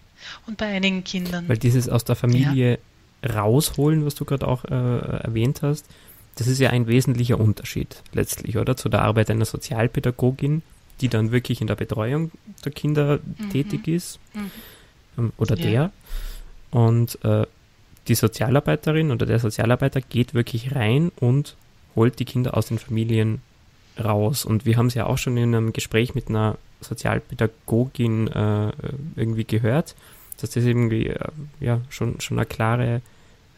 Und 0.47 0.57
bei 0.57 0.67
einigen 0.67 1.05
Kindern. 1.05 1.49
Weil 1.49 1.59
dieses 1.59 1.89
aus 1.89 2.05
der 2.05 2.17
Familie 2.17 2.79
ja. 3.23 3.31
rausholen, 3.31 4.07
was 4.07 4.15
du 4.15 4.25
gerade 4.25 4.47
auch 4.47 4.65
äh, 4.65 4.69
erwähnt 4.71 5.63
hast, 5.63 5.87
das 6.37 6.47
ist 6.47 6.59
ja 6.59 6.71
ein 6.71 6.87
wesentlicher 6.87 7.39
Unterschied 7.39 8.03
letztlich, 8.13 8.57
oder? 8.57 8.77
Zu 8.77 8.89
der 8.89 9.03
Arbeit 9.03 9.31
einer 9.31 9.45
Sozialpädagogin, 9.45 10.63
die 11.01 11.09
dann 11.09 11.33
wirklich 11.33 11.61
in 11.61 11.67
der 11.67 11.77
Betreuung 11.77 12.31
der 12.65 12.73
Kinder 12.73 13.19
mhm. 13.39 13.51
tätig 13.51 13.89
ist. 13.89 14.19
Mhm. 14.35 14.51
Ähm, 15.19 15.33
oder 15.37 15.57
ja. 15.57 15.63
der. 15.65 15.93
Und 16.71 17.25
äh, 17.25 17.47
die 18.09 18.15
Sozialarbeiterin 18.15 19.11
oder 19.11 19.27
der 19.27 19.39
Sozialarbeiter 19.39 20.01
geht 20.01 20.35
wirklich 20.35 20.75
rein 20.75 21.11
und 21.21 21.57
holt 21.97 22.19
die 22.19 22.25
Kinder 22.25 22.57
aus 22.57 22.67
den 22.67 22.79
Familien 22.79 23.41
raus. 24.03 24.45
Und 24.45 24.67
wir 24.67 24.77
haben 24.77 24.87
es 24.87 24.95
ja 24.95 25.07
auch 25.07 25.19
schon 25.19 25.37
in 25.37 25.55
einem 25.55 25.73
Gespräch 25.73 26.15
mit 26.15 26.29
einer 26.29 26.59
Sozialpädagogin 26.81 28.29
äh, 28.29 28.73
irgendwie 29.17 29.45
gehört, 29.45 29.95
dass 30.41 30.51
das 30.51 30.65
irgendwie 30.65 31.09
äh, 31.09 31.29
ja, 31.61 31.81
schon, 31.89 32.21
schon 32.21 32.39
eine 32.39 32.47
klare 32.47 33.01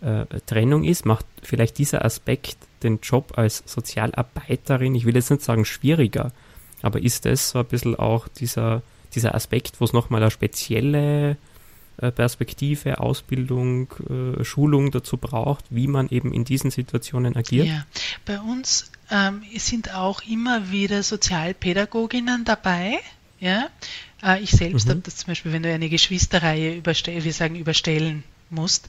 äh, 0.01 0.25
Trennung 0.47 0.85
ist. 0.85 1.07
Macht 1.07 1.27
vielleicht 1.43 1.79
dieser 1.79 2.05
Aspekt 2.05 2.57
den 2.83 3.01
Job 3.03 3.33
als 3.37 3.63
Sozialarbeiterin, 3.67 4.95
ich 4.95 5.05
will 5.07 5.15
jetzt 5.15 5.31
nicht 5.31 5.43
sagen 5.43 5.65
schwieriger, 5.65 6.33
aber 6.83 7.03
ist 7.03 7.25
das 7.25 7.51
so 7.51 7.61
ein 7.61 7.67
bisschen 7.67 7.97
auch 7.97 8.29
dieser, 8.29 8.83
dieser 9.15 9.35
Aspekt, 9.35 9.81
wo 9.81 9.85
es 9.85 9.93
nochmal 9.93 10.23
eine 10.23 10.31
spezielle 10.31 11.37
äh, 11.97 12.13
Perspektive, 12.13 13.01
Ausbildung, 13.01 13.89
äh, 14.11 14.45
Schulung 14.45 14.91
dazu 14.91 15.17
braucht, 15.17 15.65
wie 15.71 15.89
man 15.89 16.09
eben 16.11 16.33
in 16.33 16.45
diesen 16.45 16.71
Situationen 16.71 17.35
agiert? 17.37 17.67
Ja, 17.67 17.87
bei 18.27 18.39
uns 18.39 18.93
ähm, 19.11 19.43
sind 19.57 19.95
auch 19.95 20.23
immer 20.23 20.71
wieder 20.71 21.03
Sozialpädagoginnen 21.03 22.45
dabei. 22.45 22.99
Ja, 23.39 23.69
äh, 24.23 24.41
ich 24.43 24.51
selbst 24.51 24.87
mhm. 24.87 24.91
habe 24.91 25.01
das 25.01 25.17
zum 25.17 25.29
Beispiel, 25.29 25.53
wenn 25.53 25.63
du 25.63 25.73
eine 25.73 25.89
Geschwisterreihe 25.89 26.75
überstellen, 26.75 27.25
wir 27.25 27.33
sagen 27.33 27.57
überstellen 27.57 28.25
musst, 28.51 28.89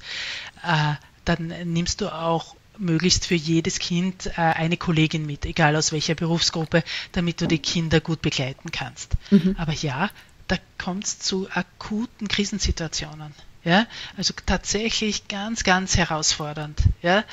äh, 0.63 0.93
dann 1.25 1.47
nimmst 1.73 2.01
du 2.01 2.13
auch 2.13 2.55
möglichst 2.77 3.25
für 3.25 3.35
jedes 3.35 3.79
Kind 3.79 4.27
äh, 4.27 4.41
eine 4.41 4.77
Kollegin 4.77 5.25
mit, 5.25 5.45
egal 5.45 5.75
aus 5.75 5.91
welcher 5.91 6.15
Berufsgruppe, 6.15 6.83
damit 7.11 7.41
du 7.41 7.47
die 7.47 7.59
Kinder 7.59 7.99
gut 7.99 8.21
begleiten 8.21 8.71
kannst. 8.71 9.13
Mhm. 9.31 9.55
Aber 9.57 9.73
ja, 9.73 10.09
da 10.47 10.57
kommt 10.77 11.05
es 11.05 11.19
zu 11.19 11.49
akuten 11.51 12.27
Krisensituationen. 12.27 13.33
Ja, 13.63 13.85
also 14.15 14.33
tatsächlich 14.45 15.27
ganz, 15.27 15.63
ganz 15.63 15.97
herausfordernd. 15.97 16.79
Ja, 17.01 17.25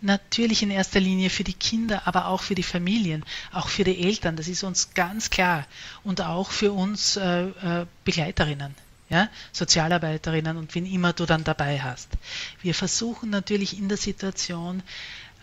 natürlich 0.00 0.62
in 0.62 0.70
erster 0.70 1.00
Linie 1.00 1.30
für 1.30 1.44
die 1.44 1.54
Kinder, 1.54 2.02
aber 2.06 2.26
auch 2.26 2.42
für 2.42 2.54
die 2.54 2.62
Familien, 2.62 3.24
auch 3.52 3.68
für 3.68 3.84
die 3.84 4.02
Eltern. 4.02 4.36
Das 4.36 4.48
ist 4.48 4.62
uns 4.62 4.94
ganz 4.94 5.30
klar 5.30 5.66
und 6.04 6.20
auch 6.20 6.50
für 6.50 6.72
uns 6.72 7.16
äh, 7.16 7.48
äh, 7.48 7.86
Begleiterinnen 8.04 8.74
ja, 9.10 9.28
Sozialarbeiterinnen 9.52 10.56
und 10.56 10.74
wen 10.74 10.86
immer 10.86 11.12
du 11.12 11.26
dann 11.26 11.44
dabei 11.44 11.80
hast. 11.80 12.08
Wir 12.62 12.74
versuchen 12.74 13.28
natürlich 13.28 13.76
in 13.76 13.88
der 13.88 13.98
Situation, 13.98 14.82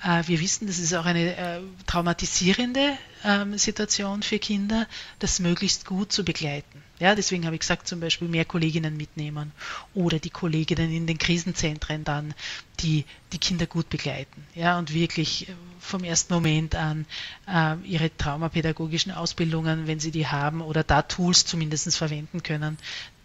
äh, 0.03 0.23
wir 0.25 0.39
wissen, 0.39 0.67
das 0.67 0.79
ist 0.79 0.93
auch 0.93 1.05
eine 1.05 1.35
äh, 1.35 1.59
traumatisierende 1.85 2.97
ähm, 3.25 3.57
Situation 3.57 4.23
für 4.23 4.39
Kinder, 4.39 4.87
das 5.19 5.39
möglichst 5.39 5.85
gut 5.85 6.11
zu 6.11 6.23
begleiten. 6.23 6.81
Ja, 6.99 7.13
deswegen 7.13 7.45
habe 7.45 7.55
ich 7.55 7.59
gesagt, 7.59 7.87
zum 7.87 7.99
Beispiel 7.99 8.27
mehr 8.27 8.45
Kolleginnen 8.45 8.97
mitnehmen 8.97 9.51
oder 9.93 10.17
die 10.17 10.31
Kolleginnen 10.31 10.91
in 10.91 11.05
den 11.05 11.19
Krisenzentren 11.19 12.03
dann, 12.03 12.33
die 12.79 13.05
die 13.33 13.37
Kinder 13.37 13.67
gut 13.67 13.89
begleiten. 13.89 14.45
Ja, 14.55 14.79
und 14.79 14.93
wirklich 14.93 15.47
äh, 15.47 15.53
vom 15.79 16.03
ersten 16.03 16.33
Moment 16.33 16.73
an 16.73 17.05
äh, 17.47 17.75
ihre 17.87 18.15
traumapädagogischen 18.15 19.11
Ausbildungen, 19.11 19.85
wenn 19.85 19.99
sie 19.99 20.11
die 20.11 20.27
haben, 20.27 20.61
oder 20.61 20.83
da 20.83 21.03
Tools 21.03 21.45
zumindest 21.45 21.95
verwenden 21.95 22.41
können, 22.41 22.77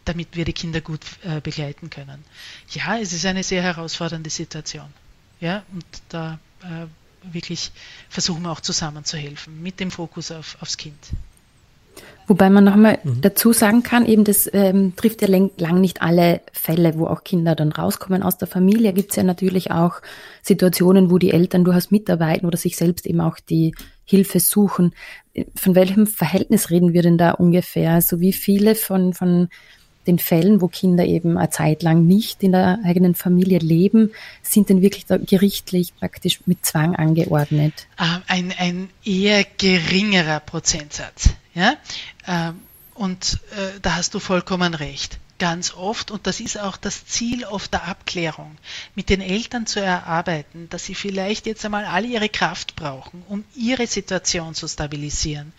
damit 0.04 0.36
wir 0.36 0.44
die 0.44 0.52
Kinder 0.52 0.82
gut 0.82 1.00
äh, 1.22 1.40
begleiten 1.40 1.88
können. 1.88 2.24
Ja, 2.70 2.98
es 2.98 3.12
ist 3.14 3.24
eine 3.24 3.42
sehr 3.42 3.62
herausfordernde 3.62 4.30
Situation. 4.30 4.92
Ja, 5.40 5.64
und 5.72 5.84
da 6.10 6.38
äh, 6.62 6.86
wirklich 7.32 7.72
versuchen 8.10 8.42
wir 8.42 8.50
auch 8.50 8.60
zusammen 8.60 9.04
zu 9.04 9.16
helfen, 9.16 9.62
mit 9.62 9.80
dem 9.80 9.90
Fokus 9.90 10.30
auf, 10.30 10.56
aufs 10.60 10.76
Kind. 10.76 10.98
Wobei 12.26 12.50
man 12.50 12.64
nochmal 12.64 12.98
mhm. 13.02 13.20
dazu 13.20 13.52
sagen 13.52 13.82
kann, 13.82 14.06
eben 14.06 14.24
das 14.24 14.48
ähm, 14.52 14.94
trifft 14.96 15.22
ja 15.22 15.28
lang, 15.28 15.50
lang, 15.58 15.80
nicht 15.80 16.02
alle 16.02 16.40
Fälle, 16.52 16.98
wo 16.98 17.06
auch 17.06 17.24
Kinder 17.24 17.54
dann 17.54 17.72
rauskommen 17.72 18.22
aus 18.22 18.38
der 18.38 18.48
Familie. 18.48 18.92
Gibt 18.92 19.10
es 19.10 19.16
ja 19.16 19.22
natürlich 19.22 19.70
auch 19.70 20.00
Situationen, 20.40 21.10
wo 21.10 21.18
die 21.18 21.32
Eltern 21.32 21.64
durchaus 21.64 21.90
mitarbeiten 21.90 22.46
oder 22.46 22.56
sich 22.56 22.76
selbst 22.76 23.06
eben 23.06 23.20
auch 23.20 23.38
die 23.38 23.74
Hilfe 24.04 24.40
suchen. 24.40 24.94
Von 25.56 25.74
welchem 25.74 26.06
Verhältnis 26.06 26.70
reden 26.70 26.92
wir 26.92 27.02
denn 27.02 27.18
da 27.18 27.32
ungefähr? 27.32 27.92
Also 27.92 28.20
wie 28.20 28.32
viele 28.32 28.76
von, 28.76 29.14
von 29.14 29.48
den 30.06 30.18
Fällen, 30.18 30.60
wo 30.60 30.68
Kinder 30.68 31.04
eben 31.04 31.38
eine 31.38 31.50
Zeit 31.50 31.82
lang 31.82 32.06
nicht 32.06 32.42
in 32.42 32.52
der 32.52 32.80
eigenen 32.84 33.14
Familie 33.14 33.58
leben, 33.58 34.10
sind 34.42 34.68
denn 34.68 34.82
wirklich 34.82 35.06
gerichtlich 35.26 35.94
praktisch 35.96 36.40
mit 36.46 36.64
Zwang 36.64 36.96
angeordnet? 36.96 37.86
Ähm, 37.98 38.22
ein, 38.26 38.54
ein 38.58 38.88
eher 39.04 39.44
geringerer 39.58 40.40
Prozentsatz. 40.40 41.30
Ja? 41.54 41.76
Ähm, 42.26 42.60
und 42.94 43.38
äh, 43.56 43.80
da 43.80 43.96
hast 43.96 44.14
du 44.14 44.18
vollkommen 44.18 44.74
recht. 44.74 45.18
Ganz 45.38 45.74
oft, 45.74 46.10
und 46.12 46.26
das 46.26 46.38
ist 46.38 46.58
auch 46.58 46.76
das 46.76 47.06
Ziel 47.06 47.44
oft 47.44 47.72
der 47.72 47.88
Abklärung, 47.88 48.56
mit 48.94 49.08
den 49.08 49.20
Eltern 49.20 49.66
zu 49.66 49.80
erarbeiten, 49.80 50.68
dass 50.68 50.84
sie 50.84 50.94
vielleicht 50.94 51.46
jetzt 51.46 51.64
einmal 51.64 51.84
alle 51.84 52.06
ihre 52.06 52.28
Kraft 52.28 52.76
brauchen, 52.76 53.24
um 53.28 53.44
ihre 53.56 53.86
Situation 53.88 54.54
zu 54.54 54.68
stabilisieren, 54.68 55.52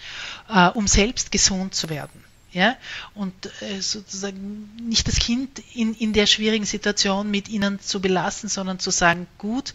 äh, 0.47 0.69
um 0.69 0.88
selbst 0.88 1.32
gesund 1.32 1.75
zu 1.75 1.89
werden 1.89 2.23
ja, 2.53 2.77
und 3.15 3.34
äh, 3.62 3.82
sozusagen 3.82 4.69
nicht 4.88 5.08
das 5.08 5.17
Kind 5.17 5.62
in, 5.73 5.95
in 5.95 6.13
der 6.13 6.27
schwierigen 6.27 6.65
Situation 6.65 7.29
mit 7.29 7.49
ihnen 7.49 7.79
zu 7.79 7.99
belassen, 7.99 8.47
sondern 8.47 8.79
zu 8.79 8.91
sagen, 8.91 9.27
gut, 9.39 9.73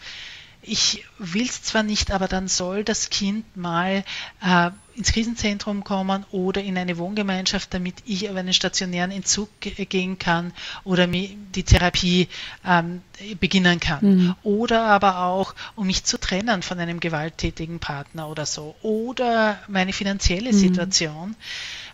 ich 0.62 1.04
will 1.18 1.46
es 1.46 1.62
zwar 1.62 1.82
nicht, 1.82 2.12
aber 2.12 2.28
dann 2.28 2.48
soll 2.48 2.84
das 2.84 3.10
Kind 3.10 3.56
mal 3.56 4.04
äh, 4.40 4.70
ins 4.98 5.12
Krisenzentrum 5.12 5.84
kommen 5.84 6.26
oder 6.32 6.60
in 6.62 6.76
eine 6.76 6.98
Wohngemeinschaft, 6.98 7.72
damit 7.72 7.94
ich 8.04 8.28
auf 8.28 8.36
einen 8.36 8.52
stationären 8.52 9.12
Entzug 9.12 9.48
gehen 9.60 10.18
kann 10.18 10.52
oder 10.82 11.06
die 11.06 11.62
Therapie 11.62 12.28
ähm, 12.66 13.00
beginnen 13.38 13.78
kann. 13.78 14.04
Mhm. 14.04 14.34
Oder 14.42 14.84
aber 14.84 15.20
auch, 15.20 15.54
um 15.76 15.86
mich 15.86 16.04
zu 16.04 16.18
trennen 16.18 16.62
von 16.62 16.80
einem 16.80 16.98
gewalttätigen 16.98 17.78
Partner 17.78 18.28
oder 18.28 18.44
so. 18.44 18.74
Oder 18.82 19.58
meine 19.68 19.92
finanzielle 19.92 20.52
mhm. 20.52 20.56
Situation 20.56 21.30
äh, 21.32 21.87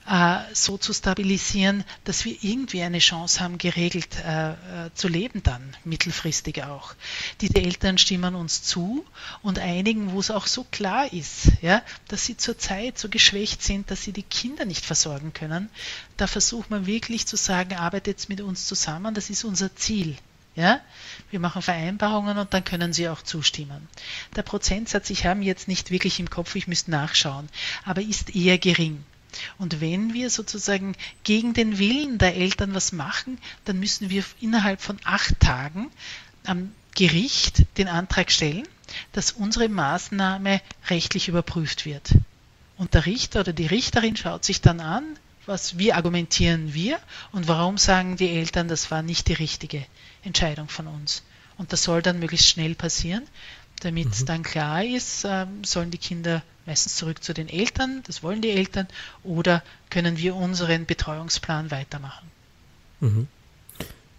so 0.53 0.77
zu 0.77 0.93
stabilisieren, 0.93 1.83
dass 2.05 2.25
wir 2.25 2.37
irgendwie 2.43 2.83
eine 2.83 2.99
Chance 2.99 3.41
haben, 3.41 3.57
geregelt 3.57 4.17
äh, 4.25 4.51
äh, 4.51 4.55
zu 4.95 5.09
leben 5.09 5.43
dann, 5.43 5.75
mittelfristig 5.85 6.63
auch. 6.65 6.95
Diese 7.41 7.57
Eltern 7.57 7.97
stimmen 7.97 8.35
uns 8.35 8.63
zu 8.63 9.05
und 9.43 9.59
einigen, 9.59 10.13
wo 10.13 10.21
es 10.21 10.31
auch 10.31 10.47
so 10.47 10.65
klar 10.71 11.11
ist, 11.13 11.53
ja, 11.63 11.83
dass 12.09 12.27
sie 12.27 12.37
zurzeit 12.37 12.99
so 12.99 13.09
geschwächt 13.09 13.63
sind, 13.63 13.91
dass 13.91 14.03
sie 14.03 14.13
die 14.13 14.23
Kinder 14.23 14.67
nicht 14.67 14.85
versorgen 14.85 15.33
können. 15.33 15.71
Da 16.19 16.27
versucht 16.27 16.71
man 16.71 16.87
wirklich 16.87 17.27
zu 17.27 17.37
sagen, 17.37 17.75
arbeitet 17.75 18.29
mit 18.29 18.43
uns 18.43 18.67
zusammen, 18.67 19.15
das 19.15 19.31
ist 19.31 19.45
unser 19.45 19.75
Ziel. 19.75 20.17
Ja, 20.57 20.81
wir 21.31 21.41
machen 21.41 21.63
Vereinbarungen 21.63 22.39
und 22.39 22.55
dann 22.55 22.63
können 22.63 22.93
Sie 22.93 23.09
auch 23.09 23.23
zustimmen. 23.23 23.89
Der 24.37 24.43
Prozentsatz, 24.43 25.11
ich 25.11 25.27
habe 25.27 25.43
jetzt 25.43 25.67
nicht 25.67 25.91
wirklich 25.91 26.21
im 26.21 26.31
Kopf, 26.31 26.55
ich 26.55 26.69
müsste 26.69 26.93
nachschauen, 26.93 27.49
aber 27.85 28.03
ist 28.03 28.37
eher 28.37 28.59
gering. 28.59 29.05
Und 29.59 29.81
wenn 29.81 30.15
wir 30.15 30.31
sozusagen 30.31 30.95
gegen 31.23 31.55
den 31.55 31.79
Willen 31.79 32.19
der 32.19 32.37
Eltern 32.37 32.75
was 32.75 32.93
machen, 32.93 33.39
dann 33.65 33.79
müssen 33.79 34.11
wir 34.11 34.25
innerhalb 34.41 34.81
von 34.81 34.99
acht 35.05 35.39
Tagen 35.41 35.91
am 36.45 36.73
Gericht 36.95 37.65
den 37.79 37.89
Antrag 37.89 38.31
stellen, 38.31 38.69
dass 39.13 39.33
unsere 39.33 39.69
Maßnahme 39.69 40.61
rechtlich 40.89 41.29
überprüft 41.29 41.87
wird. 41.87 42.15
Und 42.77 42.95
der 42.95 43.07
Richter 43.07 43.41
oder 43.41 43.53
die 43.53 43.67
Richterin 43.67 44.17
schaut 44.17 44.45
sich 44.45 44.61
dann 44.61 44.81
an, 44.81 45.05
was, 45.47 45.79
wie 45.79 45.93
argumentieren 45.93 46.75
wir 46.75 46.99
und 47.33 47.49
warum 47.49 47.79
sagen 47.79 48.17
die 48.17 48.31
Eltern, 48.31 48.69
das 48.69 48.91
war 48.91 49.03
nicht 49.03 49.29
die 49.29 49.35
richtige 49.35 49.85
Entscheidung 50.23 50.69
von 50.69 50.87
uns. 50.87 51.23
Und 51.59 51.73
das 51.73 51.83
soll 51.83 52.03
dann 52.03 52.19
möglichst 52.19 52.49
schnell 52.49 52.75
passieren, 52.75 53.25
damit 53.81 54.21
mhm. 54.21 54.27
dann 54.27 54.43
klar 54.43 54.85
ist, 54.85 55.25
äh, 55.25 55.47
sollen 55.65 55.91
die 55.91 55.99
Kinder 55.99 56.43
meistens 56.67 56.97
zurück 56.97 57.23
zu 57.23 57.35
den 57.35 57.49
Eltern, 57.49 58.03
das 58.07 58.23
wollen 58.23 58.43
die 58.43 58.51
Eltern, 58.51 58.89
oder 59.23 59.63
können 59.91 60.19
wir 60.19 60.35
unseren 60.35 60.87
Betreuungsplan 60.87 61.71
weitermachen. 61.71 62.31
Mhm. 63.01 63.29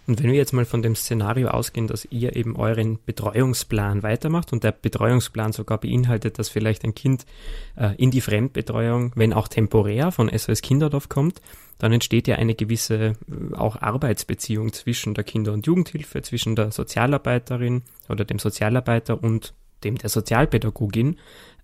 Und 0.06 0.22
wenn 0.22 0.30
wir 0.30 0.36
jetzt 0.36 0.52
mal 0.52 0.64
von 0.64 0.82
dem 0.82 0.94
Szenario 0.94 1.48
ausgehen, 1.48 1.88
dass 1.88 2.06
ihr 2.10 2.36
eben 2.36 2.54
euren 2.54 2.98
Betreuungsplan 3.04 4.04
weitermacht 4.04 4.52
und 4.52 4.62
der 4.62 4.70
Betreuungsplan 4.70 5.52
sogar 5.52 5.78
beinhaltet, 5.78 6.38
dass 6.38 6.48
vielleicht 6.48 6.84
ein 6.84 6.94
Kind 6.94 7.26
äh, 7.74 7.94
in 7.96 8.12
die 8.12 8.20
Fremdbetreuung, 8.20 9.12
wenn 9.16 9.32
auch 9.32 9.48
temporär, 9.48 10.12
von 10.12 10.30
SOS 10.30 10.62
Kinderdorf 10.62 11.08
kommt, 11.08 11.40
dann 11.78 11.92
entsteht 11.92 12.28
ja 12.28 12.36
eine 12.36 12.54
gewisse 12.54 12.94
äh, 12.94 13.54
auch 13.54 13.82
Arbeitsbeziehung 13.82 14.72
zwischen 14.72 15.14
der 15.14 15.24
Kinder- 15.24 15.52
und 15.52 15.66
Jugendhilfe, 15.66 16.22
zwischen 16.22 16.54
der 16.54 16.70
Sozialarbeiterin 16.70 17.82
oder 18.08 18.24
dem 18.24 18.38
Sozialarbeiter 18.38 19.20
und 19.20 19.54
dem 19.82 19.98
der 19.98 20.08
Sozialpädagogin. 20.08 21.18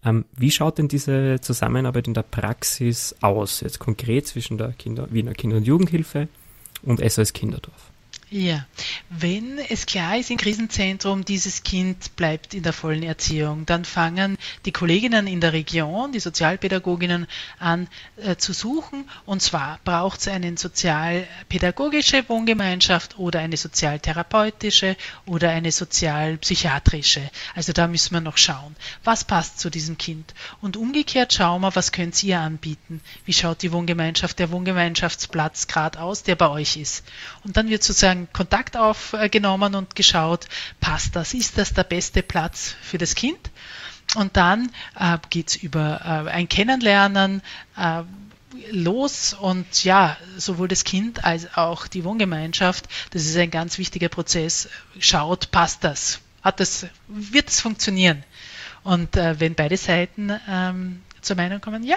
Ähm, 0.04 0.24
wie 0.36 0.50
schaut 0.50 0.78
denn 0.78 0.88
diese 0.88 1.40
Zusammenarbeit 1.40 2.08
in 2.08 2.14
der 2.14 2.22
Praxis 2.22 3.14
aus, 3.20 3.60
jetzt 3.60 3.78
konkret 3.78 4.26
zwischen 4.26 4.58
der 4.58 4.72
Kinder, 4.72 5.06
Wiener 5.10 5.32
Kinder- 5.32 5.58
und 5.58 5.66
Jugendhilfe 5.66 6.28
und 6.82 7.00
SOS 7.00 7.32
Kinderdorf? 7.32 7.91
Ja, 8.34 8.64
wenn 9.10 9.58
es 9.58 9.84
klar 9.84 10.16
ist 10.16 10.30
im 10.30 10.38
Krisenzentrum, 10.38 11.22
dieses 11.22 11.64
Kind 11.64 12.16
bleibt 12.16 12.54
in 12.54 12.62
der 12.62 12.72
vollen 12.72 13.02
Erziehung, 13.02 13.66
dann 13.66 13.84
fangen 13.84 14.38
die 14.64 14.72
Kolleginnen 14.72 15.26
in 15.26 15.42
der 15.42 15.52
Region, 15.52 16.12
die 16.12 16.18
Sozialpädagoginnen 16.18 17.26
an 17.58 17.88
äh, 18.16 18.36
zu 18.36 18.54
suchen. 18.54 19.04
Und 19.26 19.42
zwar 19.42 19.80
braucht 19.84 20.20
es 20.20 20.28
eine 20.28 20.56
sozialpädagogische 20.56 22.26
Wohngemeinschaft 22.26 23.18
oder 23.18 23.40
eine 23.40 23.58
sozialtherapeutische 23.58 24.96
oder 25.26 25.50
eine 25.50 25.70
sozialpsychiatrische. 25.70 27.30
Also 27.54 27.74
da 27.74 27.86
müssen 27.86 28.14
wir 28.14 28.22
noch 28.22 28.38
schauen, 28.38 28.74
was 29.04 29.24
passt 29.24 29.60
zu 29.60 29.68
diesem 29.68 29.98
Kind. 29.98 30.32
Und 30.62 30.78
umgekehrt 30.78 31.34
schauen 31.34 31.60
wir, 31.60 31.76
was 31.76 31.92
könnt 31.92 32.22
ihr 32.22 32.40
anbieten? 32.40 33.02
Wie 33.26 33.34
schaut 33.34 33.60
die 33.60 33.72
Wohngemeinschaft, 33.72 34.38
der 34.38 34.50
Wohngemeinschaftsplatz 34.50 35.66
gerade 35.66 36.00
aus, 36.00 36.22
der 36.22 36.36
bei 36.36 36.48
euch 36.48 36.78
ist? 36.78 37.04
Und 37.44 37.58
dann 37.58 37.68
wird 37.68 37.82
sozusagen 37.82 38.21
Kontakt 38.32 38.76
aufgenommen 38.76 39.74
und 39.74 39.94
geschaut, 39.94 40.46
passt 40.80 41.16
das, 41.16 41.35
ist 41.35 41.58
das 41.58 41.72
der 41.74 41.85
beste 41.85 42.22
Platz 42.22 42.74
für 42.82 42.98
das 42.98 43.14
Kind? 43.14 43.50
Und 44.14 44.37
dann 44.37 44.70
äh, 44.98 45.18
geht 45.30 45.48
es 45.48 45.56
über 45.56 46.00
äh, 46.04 46.30
ein 46.30 46.48
Kennenlernen, 46.48 47.42
äh, 47.76 48.02
los 48.70 49.32
und 49.32 49.85
ja, 49.85 50.16
sowohl 50.37 50.68
das 50.68 50.85
Kind 50.85 51.24
als 51.24 51.56
auch 51.56 51.87
die 51.87 52.04
Wohngemeinschaft, 52.04 52.87
das 53.11 53.24
ist 53.24 53.37
ein 53.37 53.50
ganz 53.50 53.78
wichtiger 53.78 54.08
Prozess, 54.08 54.68
schaut, 54.98 55.50
passt 55.50 55.85
das, 55.85 56.20
hat 56.42 56.61
das, 56.61 56.87
wird 57.08 57.48
es 57.48 57.61
funktionieren? 57.61 58.24
Und 58.85 59.16
äh, 59.16 59.38
wenn 59.40 59.54
beide 59.54 59.76
Seiten 59.76 60.32
ähm, 60.48 61.02
zur 61.20 61.37
Meinung 61.37 61.61
kommen, 61.61 61.85
ja, 61.85 61.96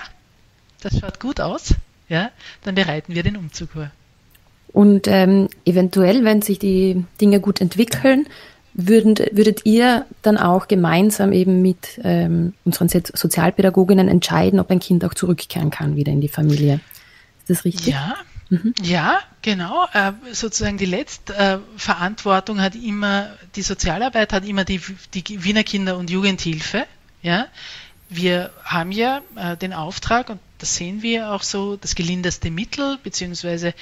das 0.81 0.99
schaut 0.99 1.19
gut 1.19 1.41
aus, 1.41 1.73
ja, 2.07 2.31
dann 2.63 2.75
bereiten 2.75 3.15
wir 3.15 3.23
den 3.23 3.38
Umzug 3.38 3.71
vor. 3.71 3.91
Und 4.75 5.07
ähm, 5.07 5.47
eventuell, 5.63 6.25
wenn 6.25 6.41
sich 6.41 6.59
die 6.59 7.05
Dinge 7.21 7.39
gut 7.39 7.61
entwickeln, 7.61 8.27
würden, 8.73 9.15
würdet 9.31 9.65
ihr 9.65 10.05
dann 10.21 10.38
auch 10.38 10.67
gemeinsam 10.67 11.31
eben 11.31 11.61
mit 11.61 11.97
ähm, 12.03 12.53
unseren 12.65 12.89
Sozialpädagoginnen 12.89 14.09
entscheiden, 14.09 14.59
ob 14.59 14.69
ein 14.69 14.81
Kind 14.81 15.05
auch 15.05 15.13
zurückkehren 15.13 15.69
kann 15.69 15.95
wieder 15.95 16.11
in 16.11 16.19
die 16.19 16.27
Familie. 16.27 16.81
Ist 17.39 17.49
das 17.49 17.63
richtig? 17.63 17.93
Ja, 17.93 18.15
mhm. 18.49 18.73
ja, 18.83 19.19
genau. 19.41 19.85
Äh, 19.93 20.11
sozusagen 20.33 20.77
die 20.77 20.88
Letztverantwortung 20.88 22.57
äh, 22.57 22.61
hat 22.61 22.75
immer, 22.75 23.29
die 23.55 23.61
Sozialarbeit 23.61 24.33
hat 24.33 24.45
immer 24.45 24.65
die, 24.65 24.81
die 25.13 25.41
Wiener 25.45 25.63
Kinder- 25.63 25.97
und 25.97 26.09
Jugendhilfe. 26.09 26.83
Ja, 27.21 27.47
wir 28.09 28.51
haben 28.65 28.91
ja 28.91 29.21
äh, 29.38 29.55
den 29.55 29.71
Auftrag, 29.71 30.29
und 30.29 30.39
das 30.57 30.75
sehen 30.75 31.01
wir 31.01 31.31
auch 31.31 31.43
so, 31.43 31.75
das 31.77 31.95
gelindeste 31.95 32.51
Mittel, 32.51 32.97
beziehungsweise 33.03 33.73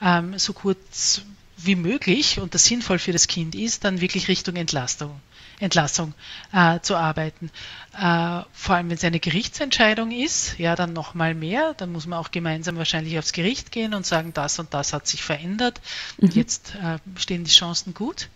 ähm, 0.00 0.38
so 0.38 0.52
kurz 0.52 1.22
wie 1.58 1.76
möglich 1.76 2.40
und 2.40 2.54
das 2.54 2.64
sinnvoll 2.64 2.98
für 2.98 3.12
das 3.12 3.28
Kind 3.28 3.54
ist, 3.54 3.84
dann 3.84 4.00
wirklich 4.00 4.28
Richtung 4.28 4.56
Entlastung, 4.56 5.20
Entlassung 5.60 6.14
äh, 6.52 6.80
zu 6.80 6.96
arbeiten. 6.96 7.50
Äh, 7.96 8.42
vor 8.52 8.74
allem, 8.74 8.88
wenn 8.88 8.96
es 8.96 9.04
eine 9.04 9.20
Gerichtsentscheidung 9.20 10.10
ist, 10.10 10.58
ja, 10.58 10.74
dann 10.74 10.92
nochmal 10.92 11.34
mehr. 11.34 11.74
Dann 11.74 11.92
muss 11.92 12.06
man 12.06 12.18
auch 12.18 12.30
gemeinsam 12.30 12.76
wahrscheinlich 12.76 13.18
aufs 13.18 13.32
Gericht 13.32 13.70
gehen 13.70 13.94
und 13.94 14.06
sagen, 14.06 14.32
das 14.34 14.58
und 14.58 14.74
das 14.74 14.92
hat 14.92 15.06
sich 15.06 15.22
verändert. 15.22 15.80
Mhm. 16.18 16.30
Jetzt 16.30 16.74
äh, 16.82 16.98
stehen 17.18 17.44
die 17.44 17.50
Chancen 17.50 17.94
gut 17.94 18.28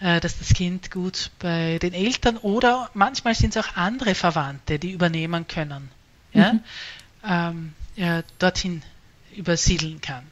äh, 0.00 0.20
dass 0.20 0.38
das 0.38 0.48
Kind 0.48 0.90
gut 0.90 1.30
bei 1.38 1.78
den 1.78 1.92
Eltern 1.92 2.36
oder 2.36 2.90
manchmal 2.94 3.34
sind 3.34 3.56
es 3.56 3.64
auch 3.64 3.76
andere 3.76 4.14
Verwandte, 4.14 4.78
die 4.78 4.90
übernehmen 4.90 5.46
können, 5.46 5.90
ja, 6.32 6.54
mhm. 6.54 6.60
Ähm, 7.26 7.72
ja, 7.96 8.22
dorthin 8.38 8.82
übersiedeln 9.34 10.00
kann. 10.00 10.24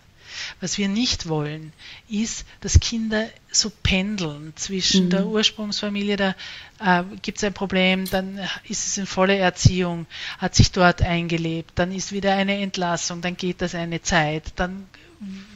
Was 0.60 0.78
wir 0.78 0.88
nicht 0.88 1.28
wollen, 1.28 1.72
ist, 2.08 2.46
dass 2.60 2.80
Kinder 2.80 3.28
so 3.50 3.70
pendeln 3.82 4.54
zwischen 4.56 5.06
mhm. 5.06 5.10
der 5.10 5.26
Ursprungsfamilie, 5.26 6.16
da 6.16 6.34
äh, 6.80 7.04
gibt 7.20 7.38
es 7.38 7.44
ein 7.44 7.52
Problem, 7.52 8.08
dann 8.08 8.38
ist 8.64 8.86
es 8.86 8.98
in 8.98 9.06
voller 9.06 9.36
Erziehung, 9.36 10.06
hat 10.38 10.54
sich 10.54 10.72
dort 10.72 11.02
eingelebt, 11.02 11.72
dann 11.74 11.92
ist 11.92 12.12
wieder 12.12 12.34
eine 12.34 12.58
Entlassung, 12.58 13.20
dann 13.20 13.36
geht 13.36 13.60
das 13.60 13.74
eine 13.74 14.02
Zeit, 14.02 14.52
dann 14.56 14.86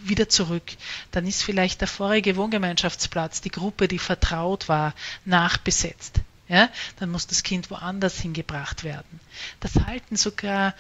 wieder 0.05 0.29
zurück. 0.29 0.63
Dann 1.11 1.27
ist 1.27 1.43
vielleicht 1.43 1.81
der 1.81 1.89
vorige 1.89 2.37
Wohngemeinschaftsplatz, 2.37 3.41
die 3.41 3.51
Gruppe, 3.51 3.89
die 3.89 3.99
vertraut 3.99 4.69
war, 4.69 4.95
nachbesetzt. 5.25 6.21
Ja, 6.49 6.69
dann 7.01 7.11
muss 7.11 7.27
das 7.27 7.43
Kind 7.43 7.71
woanders 7.73 8.21
hingebracht 8.21 8.85
werden. 8.85 9.19
Das 9.59 9.75
halten 9.85 10.15
sogar 10.15 10.75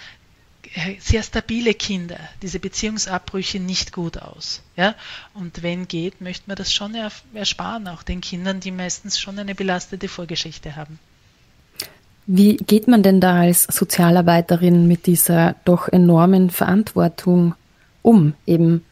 sehr 1.01 1.23
stabile 1.23 1.75
Kinder 1.75 2.19
diese 2.43 2.59
Beziehungsabbrüche 2.59 3.61
nicht 3.61 3.93
gut 3.93 4.19
aus. 4.19 4.63
Ja? 4.77 4.95
Und 5.35 5.63
wenn 5.63 5.89
geht, 5.89 6.21
möchte 6.21 6.45
man 6.47 6.57
das 6.57 6.73
schon 6.73 6.95
ersparen, 7.35 7.89
auch 7.89 8.03
den 8.03 8.21
Kindern, 8.21 8.61
die 8.61 8.71
meistens 8.71 9.19
schon 9.19 9.39
eine 9.39 9.55
belastete 9.55 10.09
Vorgeschichte 10.09 10.77
haben. 10.77 10.99
Wie 12.27 12.57
geht 12.57 12.89
man 12.89 13.03
denn 13.03 13.21
da 13.21 13.41
als 13.41 13.65
Sozialarbeiterin 13.65 14.89
mit 14.89 15.07
dieser 15.07 15.55
doch 15.65 15.89
enormen 15.89 16.51
Verantwortung 16.51 17.55
um? 18.03 18.35
Eben 18.47 18.85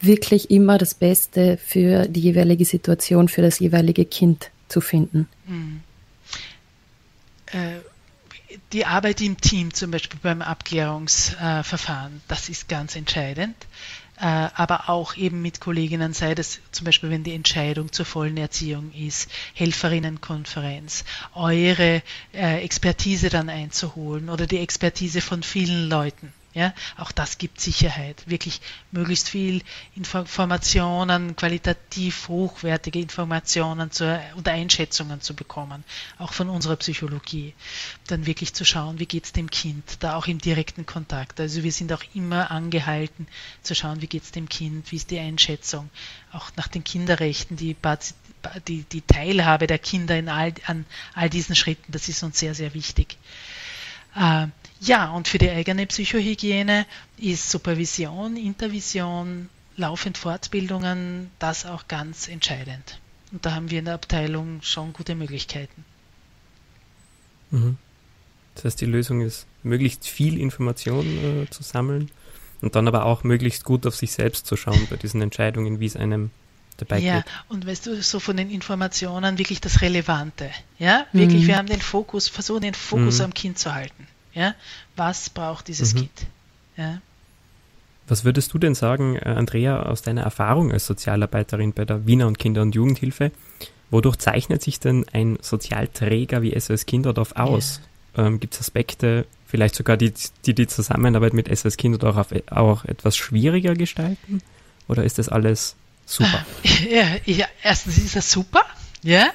wirklich 0.00 0.50
immer 0.50 0.78
das 0.78 0.94
Beste 0.94 1.58
für 1.58 2.08
die 2.08 2.20
jeweilige 2.20 2.64
Situation, 2.64 3.28
für 3.28 3.42
das 3.42 3.58
jeweilige 3.58 4.06
Kind 4.06 4.50
zu 4.68 4.80
finden. 4.80 5.28
Hm. 5.46 5.80
Äh, 7.52 7.80
die 8.72 8.86
Arbeit 8.86 9.20
im 9.20 9.40
Team, 9.40 9.72
zum 9.74 9.90
Beispiel 9.90 10.20
beim 10.22 10.42
Abklärungsverfahren, 10.42 12.20
das 12.28 12.48
ist 12.48 12.68
ganz 12.68 12.96
entscheidend. 12.96 13.56
Äh, 14.20 14.50
aber 14.54 14.90
auch 14.90 15.16
eben 15.16 15.40
mit 15.40 15.60
Kolleginnen, 15.60 16.12
sei 16.12 16.34
das 16.34 16.60
zum 16.72 16.84
Beispiel, 16.84 17.08
wenn 17.08 17.24
die 17.24 17.34
Entscheidung 17.34 17.90
zur 17.90 18.04
vollen 18.04 18.36
Erziehung 18.36 18.92
ist, 18.92 19.30
Helferinnenkonferenz, 19.54 21.04
eure 21.34 22.02
äh, 22.34 22.62
Expertise 22.62 23.30
dann 23.30 23.48
einzuholen 23.48 24.28
oder 24.28 24.46
die 24.46 24.58
Expertise 24.58 25.22
von 25.22 25.42
vielen 25.42 25.88
Leuten. 25.88 26.34
Ja, 26.52 26.74
auch 26.96 27.12
das 27.12 27.38
gibt 27.38 27.60
Sicherheit. 27.60 28.28
Wirklich 28.28 28.60
möglichst 28.90 29.28
viel 29.28 29.62
Informationen, 29.94 31.36
qualitativ 31.36 32.26
hochwertige 32.26 32.98
Informationen 32.98 33.92
zur, 33.92 34.20
und 34.34 34.48
Einschätzungen 34.48 35.20
zu 35.20 35.34
bekommen, 35.34 35.84
auch 36.18 36.32
von 36.32 36.48
unserer 36.48 36.74
Psychologie. 36.74 37.54
Dann 38.08 38.26
wirklich 38.26 38.52
zu 38.52 38.64
schauen, 38.64 38.98
wie 38.98 39.06
geht 39.06 39.26
es 39.26 39.32
dem 39.32 39.48
Kind, 39.48 39.98
da 40.00 40.16
auch 40.16 40.26
im 40.26 40.40
direkten 40.40 40.86
Kontakt. 40.86 41.38
Also 41.38 41.62
wir 41.62 41.70
sind 41.70 41.92
auch 41.92 42.02
immer 42.14 42.50
angehalten 42.50 43.28
zu 43.62 43.76
schauen, 43.76 44.02
wie 44.02 44.08
geht 44.08 44.24
es 44.24 44.32
dem 44.32 44.48
Kind, 44.48 44.90
wie 44.90 44.96
ist 44.96 45.12
die 45.12 45.20
Einschätzung, 45.20 45.88
auch 46.32 46.50
nach 46.56 46.66
den 46.66 46.82
Kinderrechten, 46.82 47.56
die, 47.56 47.76
die, 48.66 48.82
die 48.82 49.02
Teilhabe 49.02 49.68
der 49.68 49.78
Kinder 49.78 50.18
in 50.18 50.28
all, 50.28 50.52
an 50.66 50.84
all 51.14 51.30
diesen 51.30 51.54
Schritten, 51.54 51.92
das 51.92 52.08
ist 52.08 52.24
uns 52.24 52.40
sehr, 52.40 52.56
sehr 52.56 52.74
wichtig. 52.74 53.18
Äh, 54.14 54.46
ja, 54.80 55.10
und 55.10 55.28
für 55.28 55.38
die 55.38 55.50
eigene 55.50 55.86
Psychohygiene 55.86 56.86
ist 57.18 57.50
Supervision, 57.50 58.36
Intervision, 58.36 59.48
laufend 59.76 60.18
Fortbildungen, 60.18 61.30
das 61.38 61.66
auch 61.66 61.86
ganz 61.86 62.28
entscheidend. 62.28 63.00
Und 63.32 63.44
da 63.44 63.54
haben 63.54 63.70
wir 63.70 63.78
in 63.78 63.84
der 63.84 63.94
Abteilung 63.94 64.60
schon 64.62 64.92
gute 64.92 65.14
Möglichkeiten. 65.14 65.84
Mhm. 67.50 67.76
Das 68.54 68.64
heißt, 68.64 68.80
die 68.80 68.86
Lösung 68.86 69.20
ist, 69.20 69.46
möglichst 69.62 70.06
viel 70.06 70.38
Information 70.38 71.06
äh, 71.44 71.50
zu 71.50 71.62
sammeln 71.62 72.10
und 72.60 72.74
dann 72.74 72.88
aber 72.88 73.04
auch 73.04 73.22
möglichst 73.22 73.64
gut 73.64 73.86
auf 73.86 73.94
sich 73.94 74.12
selbst 74.12 74.46
zu 74.46 74.56
schauen 74.56 74.86
bei 74.88 74.96
diesen 74.96 75.22
Entscheidungen, 75.22 75.80
wie 75.80 75.86
es 75.86 75.96
einem 75.96 76.30
dabei 76.80 76.98
ja, 76.98 77.18
geht. 77.18 77.26
Ja, 77.26 77.32
und 77.48 77.66
weißt 77.66 77.86
du, 77.86 78.02
so 78.02 78.20
von 78.20 78.36
den 78.36 78.50
Informationen 78.50 79.38
wirklich 79.38 79.60
das 79.60 79.80
Relevante. 79.80 80.50
Ja, 80.78 81.06
wirklich, 81.12 81.42
mhm. 81.42 81.46
wir 81.48 81.56
haben 81.56 81.66
den 81.66 81.80
Fokus, 81.80 82.28
versuchen 82.28 82.62
den 82.62 82.74
Fokus 82.74 83.18
mhm. 83.18 83.26
am 83.26 83.34
Kind 83.34 83.58
zu 83.58 83.74
halten. 83.74 84.06
Ja? 84.34 84.54
Was 84.96 85.30
braucht 85.30 85.68
dieses 85.68 85.94
mhm. 85.94 85.98
Kind? 85.98 86.26
Ja? 86.76 87.00
Was 88.08 88.24
würdest 88.24 88.52
du 88.52 88.58
denn 88.58 88.74
sagen, 88.74 89.16
äh, 89.16 89.28
Andrea, 89.28 89.82
aus 89.84 90.02
deiner 90.02 90.22
Erfahrung 90.22 90.72
als 90.72 90.86
Sozialarbeiterin 90.86 91.72
bei 91.72 91.84
der 91.84 92.06
Wiener 92.06 92.26
und 92.26 92.38
Kinder- 92.38 92.62
und 92.62 92.74
Jugendhilfe? 92.74 93.30
Wodurch 93.90 94.16
zeichnet 94.16 94.62
sich 94.62 94.80
denn 94.80 95.06
ein 95.12 95.38
Sozialträger 95.40 96.42
wie 96.42 96.58
SOS 96.58 96.86
Kinderdorf 96.86 97.32
aus? 97.36 97.80
Ja. 98.16 98.26
Ähm, 98.26 98.40
Gibt 98.40 98.54
es 98.54 98.60
Aspekte, 98.60 99.26
vielleicht 99.46 99.74
sogar 99.74 99.96
die, 99.96 100.12
die 100.46 100.54
die 100.54 100.66
Zusammenarbeit 100.66 101.34
mit 101.34 101.56
SOS 101.56 101.76
Kinderdorf 101.76 102.32
auch 102.50 102.84
etwas 102.84 103.16
schwieriger 103.16 103.74
gestalten? 103.74 104.42
Oder 104.88 105.04
ist 105.04 105.18
das 105.18 105.28
alles 105.28 105.76
super? 106.10 106.44
Ja, 106.90 107.16
ja 107.24 107.46
erstens 107.62 107.98
ist 107.98 108.16
das 108.16 108.30
super. 108.30 108.64
Ja? 109.02 109.30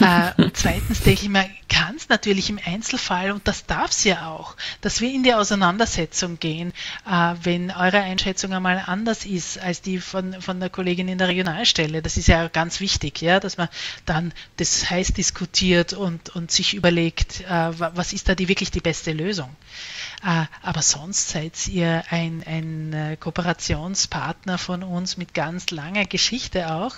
Äh, 0.00 0.42
und 0.42 0.56
zweitens 0.56 1.00
denke 1.00 1.22
ich 1.22 1.28
mir, 1.28 1.48
kann 1.68 1.96
es 1.96 2.08
natürlich 2.08 2.50
im 2.50 2.60
Einzelfall, 2.64 3.32
und 3.32 3.48
das 3.48 3.66
darf 3.66 3.90
es 3.90 4.04
ja 4.04 4.28
auch, 4.28 4.56
dass 4.82 5.00
wir 5.00 5.12
in 5.12 5.22
die 5.22 5.34
Auseinandersetzung 5.34 6.38
gehen, 6.38 6.72
äh, 7.06 7.34
wenn 7.42 7.70
eure 7.70 8.00
Einschätzung 8.00 8.52
einmal 8.52 8.82
anders 8.86 9.24
ist 9.24 9.58
als 9.58 9.80
die 9.80 9.98
von, 9.98 10.40
von 10.40 10.60
der 10.60 10.70
Kollegin 10.70 11.08
in 11.08 11.18
der 11.18 11.28
Regionalstelle. 11.28 12.02
Das 12.02 12.16
ist 12.16 12.28
ja 12.28 12.48
ganz 12.48 12.80
wichtig, 12.80 13.20
ja, 13.22 13.40
dass 13.40 13.56
man 13.56 13.68
dann 14.04 14.32
das 14.58 14.90
heiß 14.90 15.14
diskutiert 15.14 15.92
und, 15.92 16.30
und 16.30 16.50
sich 16.50 16.74
überlegt, 16.74 17.40
äh, 17.40 17.70
was 17.78 18.12
ist 18.12 18.28
da 18.28 18.34
die 18.34 18.48
wirklich 18.48 18.70
die 18.70 18.80
beste 18.80 19.12
Lösung. 19.12 19.48
Äh, 20.24 20.44
aber 20.62 20.82
sonst 20.82 21.30
seid 21.30 21.68
ihr 21.68 22.04
ein, 22.10 22.42
ein 22.46 22.92
äh, 22.92 23.16
Kooperationspartner 23.16 24.58
von 24.58 24.82
uns 24.82 25.16
mit 25.16 25.34
ganz 25.34 25.70
langer 25.70 26.04
Geschichte 26.04 26.72
auch 26.72 26.94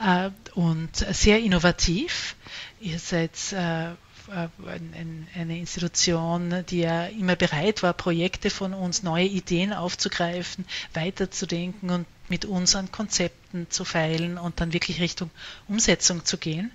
äh, 0.00 0.30
und 0.54 0.96
sehr 0.96 1.31
innovativ. 1.38 2.36
Ihr 2.80 2.98
seid 2.98 3.32
eine 3.54 5.58
Institution, 5.58 6.64
die 6.68 6.80
ja 6.80 7.06
immer 7.06 7.36
bereit 7.36 7.82
war, 7.82 7.92
Projekte 7.92 8.50
von 8.50 8.74
uns, 8.74 9.02
neue 9.02 9.26
Ideen 9.26 9.72
aufzugreifen, 9.72 10.64
weiterzudenken 10.94 11.90
und 11.90 12.06
mit 12.28 12.44
uns 12.44 12.74
an 12.76 12.90
Konzepten 12.90 13.66
zu 13.68 13.84
feilen 13.84 14.38
und 14.38 14.60
dann 14.60 14.72
wirklich 14.72 15.00
Richtung 15.00 15.30
Umsetzung 15.68 16.24
zu 16.24 16.38
gehen. 16.38 16.70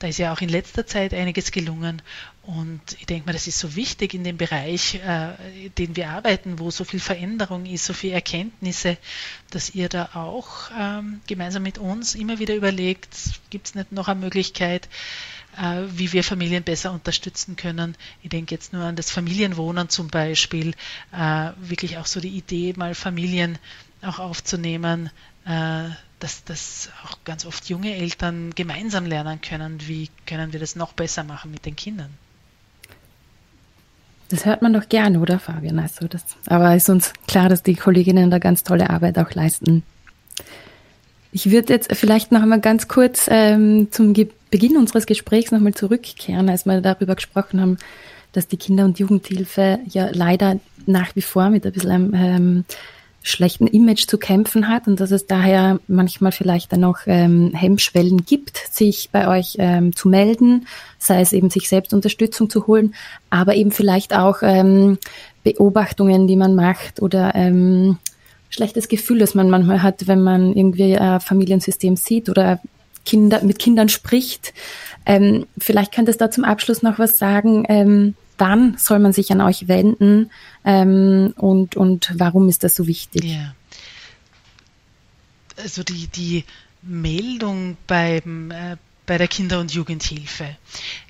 Da 0.00 0.08
ist 0.08 0.18
ja 0.18 0.32
auch 0.32 0.40
in 0.40 0.48
letzter 0.48 0.86
Zeit 0.86 1.14
einiges 1.14 1.50
gelungen 1.50 2.02
und 2.48 2.80
ich 2.98 3.04
denke 3.04 3.26
mal, 3.26 3.34
das 3.34 3.46
ist 3.46 3.58
so 3.58 3.76
wichtig 3.76 4.14
in 4.14 4.24
dem 4.24 4.38
Bereich, 4.38 4.94
äh, 4.94 5.68
den 5.76 5.96
wir 5.96 6.08
arbeiten, 6.08 6.58
wo 6.58 6.70
so 6.70 6.82
viel 6.84 6.98
Veränderung 6.98 7.66
ist, 7.66 7.84
so 7.84 7.92
viele 7.92 8.14
Erkenntnisse, 8.14 8.96
dass 9.50 9.74
ihr 9.74 9.90
da 9.90 10.08
auch 10.14 10.70
ähm, 10.74 11.20
gemeinsam 11.26 11.62
mit 11.62 11.76
uns 11.76 12.14
immer 12.14 12.38
wieder 12.38 12.54
überlegt, 12.54 13.14
gibt 13.50 13.66
es 13.66 13.74
nicht 13.74 13.92
noch 13.92 14.08
eine 14.08 14.20
Möglichkeit, 14.20 14.88
äh, 15.58 15.82
wie 15.90 16.14
wir 16.14 16.24
Familien 16.24 16.62
besser 16.62 16.90
unterstützen 16.92 17.56
können. 17.56 17.96
Ich 18.22 18.30
denke 18.30 18.54
jetzt 18.54 18.72
nur 18.72 18.84
an 18.84 18.96
das 18.96 19.10
Familienwohnen 19.10 19.90
zum 19.90 20.08
Beispiel, 20.08 20.72
äh, 21.12 21.50
wirklich 21.58 21.98
auch 21.98 22.06
so 22.06 22.18
die 22.18 22.34
Idee, 22.34 22.72
mal 22.78 22.94
Familien 22.94 23.58
auch 24.00 24.20
aufzunehmen, 24.20 25.10
äh, 25.44 25.90
dass, 26.18 26.44
dass 26.44 26.88
auch 27.04 27.18
ganz 27.24 27.44
oft 27.44 27.68
junge 27.68 27.94
Eltern 27.94 28.54
gemeinsam 28.54 29.04
lernen 29.04 29.42
können, 29.42 29.86
wie 29.86 30.08
können 30.24 30.54
wir 30.54 30.60
das 30.60 30.76
noch 30.76 30.94
besser 30.94 31.24
machen 31.24 31.50
mit 31.50 31.66
den 31.66 31.76
Kindern. 31.76 32.16
Das 34.28 34.44
hört 34.44 34.60
man 34.60 34.74
doch 34.74 34.88
gerne, 34.88 35.20
oder 35.20 35.38
Fabian? 35.38 35.78
Also 35.78 36.06
das, 36.06 36.22
aber 36.46 36.74
ist 36.76 36.90
uns 36.90 37.12
klar, 37.26 37.48
dass 37.48 37.62
die 37.62 37.74
Kolleginnen 37.74 38.30
da 38.30 38.38
ganz 38.38 38.62
tolle 38.62 38.90
Arbeit 38.90 39.18
auch 39.18 39.32
leisten. 39.32 39.82
Ich 41.32 41.50
würde 41.50 41.72
jetzt 41.72 41.94
vielleicht 41.94 42.32
noch 42.32 42.42
einmal 42.42 42.60
ganz 42.60 42.88
kurz 42.88 43.26
ähm, 43.30 43.88
zum 43.90 44.12
Ge 44.12 44.28
Beginn 44.50 44.78
unseres 44.78 45.04
Gesprächs 45.04 45.50
nochmal 45.50 45.74
zurückkehren, 45.74 46.48
als 46.48 46.64
wir 46.64 46.80
darüber 46.80 47.14
gesprochen 47.14 47.60
haben, 47.60 47.76
dass 48.32 48.48
die 48.48 48.56
Kinder- 48.56 48.86
und 48.86 48.98
Jugendhilfe 48.98 49.78
ja 49.86 50.08
leider 50.10 50.58
nach 50.86 51.14
wie 51.16 51.20
vor 51.20 51.50
mit 51.50 51.66
ein 51.66 51.72
bisschen 51.72 52.14
ähm, 52.14 52.64
schlechten 53.28 53.66
Image 53.66 54.06
zu 54.06 54.18
kämpfen 54.18 54.68
hat 54.68 54.86
und 54.86 55.00
dass 55.00 55.10
es 55.10 55.26
daher 55.26 55.80
manchmal 55.86 56.32
vielleicht 56.32 56.72
dann 56.72 56.80
noch 56.80 57.00
ähm, 57.06 57.52
Hemmschwellen 57.54 58.24
gibt, 58.24 58.58
sich 58.70 59.10
bei 59.12 59.28
euch 59.28 59.56
ähm, 59.58 59.94
zu 59.94 60.08
melden, 60.08 60.66
sei 60.98 61.20
es 61.20 61.32
eben 61.32 61.50
sich 61.50 61.68
selbst 61.68 61.92
Unterstützung 61.92 62.50
zu 62.50 62.66
holen, 62.66 62.94
aber 63.30 63.54
eben 63.54 63.70
vielleicht 63.70 64.14
auch 64.14 64.38
ähm, 64.42 64.98
Beobachtungen, 65.44 66.26
die 66.26 66.36
man 66.36 66.54
macht 66.54 67.00
oder 67.00 67.34
ähm, 67.34 67.98
schlechtes 68.50 68.88
Gefühl, 68.88 69.18
das 69.18 69.34
man 69.34 69.50
manchmal 69.50 69.82
hat, 69.82 70.06
wenn 70.06 70.22
man 70.22 70.54
irgendwie 70.54 70.96
ein 70.96 71.20
Familiensystem 71.20 71.96
sieht 71.96 72.28
oder 72.28 72.60
Kinder, 73.04 73.42
mit 73.42 73.58
Kindern 73.58 73.88
spricht. 73.88 74.52
Ähm, 75.06 75.46
vielleicht 75.56 75.94
könnt 75.94 76.08
ihr 76.08 76.14
da 76.14 76.30
zum 76.30 76.44
Abschluss 76.44 76.82
noch 76.82 76.98
was 76.98 77.18
sagen. 77.18 77.64
Ähm, 77.68 78.14
wann 78.38 78.76
soll 78.78 78.98
man 78.98 79.12
sich 79.12 79.30
an 79.32 79.40
euch 79.40 79.68
wenden 79.68 80.30
ähm, 80.64 81.34
und, 81.36 81.76
und 81.76 82.12
warum 82.16 82.48
ist 82.48 82.64
das 82.64 82.74
so 82.74 82.86
wichtig? 82.86 83.24
Ja. 83.24 83.54
Also 85.56 85.82
die, 85.82 86.06
die 86.06 86.44
Meldung 86.82 87.76
beim, 87.86 88.50
äh, 88.50 88.76
bei 89.06 89.18
der 89.18 89.28
Kinder- 89.28 89.60
und 89.60 89.72
Jugendhilfe 89.72 90.56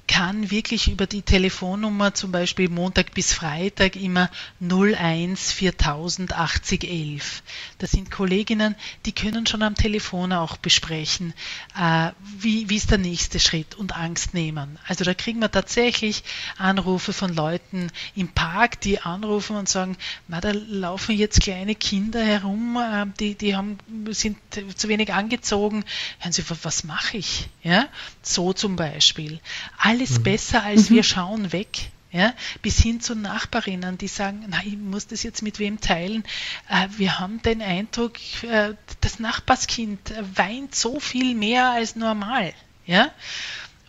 kann 0.09 0.51
wirklich 0.51 0.91
über 0.91 1.07
die 1.07 1.23
Telefonnummer 1.23 2.15
zum 2.15 2.33
Beispiel 2.33 2.69
Montag 2.69 3.15
bis 3.15 3.33
Freitag 3.33 3.95
immer 3.95 4.31
01 4.61 5.53
4000 5.53 6.33
80 6.33 6.85
11. 6.85 7.43
Das 7.79 7.93
sind 7.93 8.11
Kolleginnen, 8.11 8.75
die 9.05 9.13
können 9.13 9.47
schon 9.47 9.63
am 9.63 9.75
Telefon 9.75 10.33
auch 10.33 10.57
besprechen, 10.57 11.35
äh, 11.79 12.11
wie, 12.39 12.69
wie 12.71 12.77
ist 12.77 12.91
der 12.91 12.99
nächste 12.99 13.39
Schritt 13.39 13.75
und 13.75 13.97
Angst 13.97 14.35
nehmen. 14.35 14.79
Also 14.89 15.05
da 15.05 15.15
kriegen 15.15 15.41
wir 15.41 15.51
tatsächlich 15.51 16.25
Anrufe 16.57 17.13
von 17.13 17.35
Leuten 17.35 17.93
im 18.17 18.29
Park, 18.29 18.81
die 18.81 19.01
anrufen 19.01 19.57
und 19.57 19.69
sagen, 19.69 19.97
na, 20.27 20.41
da 20.41 20.53
laufen 20.53 21.17
jetzt 21.17 21.41
kleine 21.43 21.75
Kinder 21.75 22.25
herum, 22.25 22.79
äh, 22.79 23.07
die, 23.21 23.35
die 23.35 23.55
haben, 23.55 23.79
sind 24.11 24.39
zu 24.75 24.89
wenig 24.89 25.13
angezogen. 25.13 25.85
Hören 26.19 26.33
Sie, 26.33 26.43
was 26.63 26.85
mache 26.85 27.19
ich? 27.19 27.49
Ja, 27.63 27.87
so 28.23 28.55
zum 28.55 28.77
Beispiel. 28.77 29.41
All 29.77 29.98
alles 29.99 30.19
mhm. 30.19 30.23
besser, 30.23 30.63
als 30.63 30.91
mhm. 30.91 30.95
wir 30.95 31.03
schauen 31.03 31.53
weg. 31.53 31.91
Ja, 32.11 32.33
bis 32.63 32.79
hin 32.79 33.03
zu 33.03 33.15
Nachbarinnen, 33.15 33.99
die 33.99 34.09
sagen, 34.09 34.47
na, 34.49 34.61
ich 34.65 34.79
muss 34.79 35.09
das 35.09 35.23
jetzt 35.23 35.43
mit 35.43 35.59
wem 35.59 35.79
teilen. 35.79 36.25
Äh, 36.71 36.89
wir 36.97 37.19
haben 37.19 37.43
den 37.43 37.61
Eindruck, 37.61 38.15
äh, 38.45 38.73
das 39.03 39.19
Nachbarskind 39.19 40.15
weint 40.35 40.75
so 40.75 41.01
viel 41.01 41.35
mehr 41.35 41.69
als 41.69 41.97
normal. 41.97 42.55
Ja? 42.87 43.11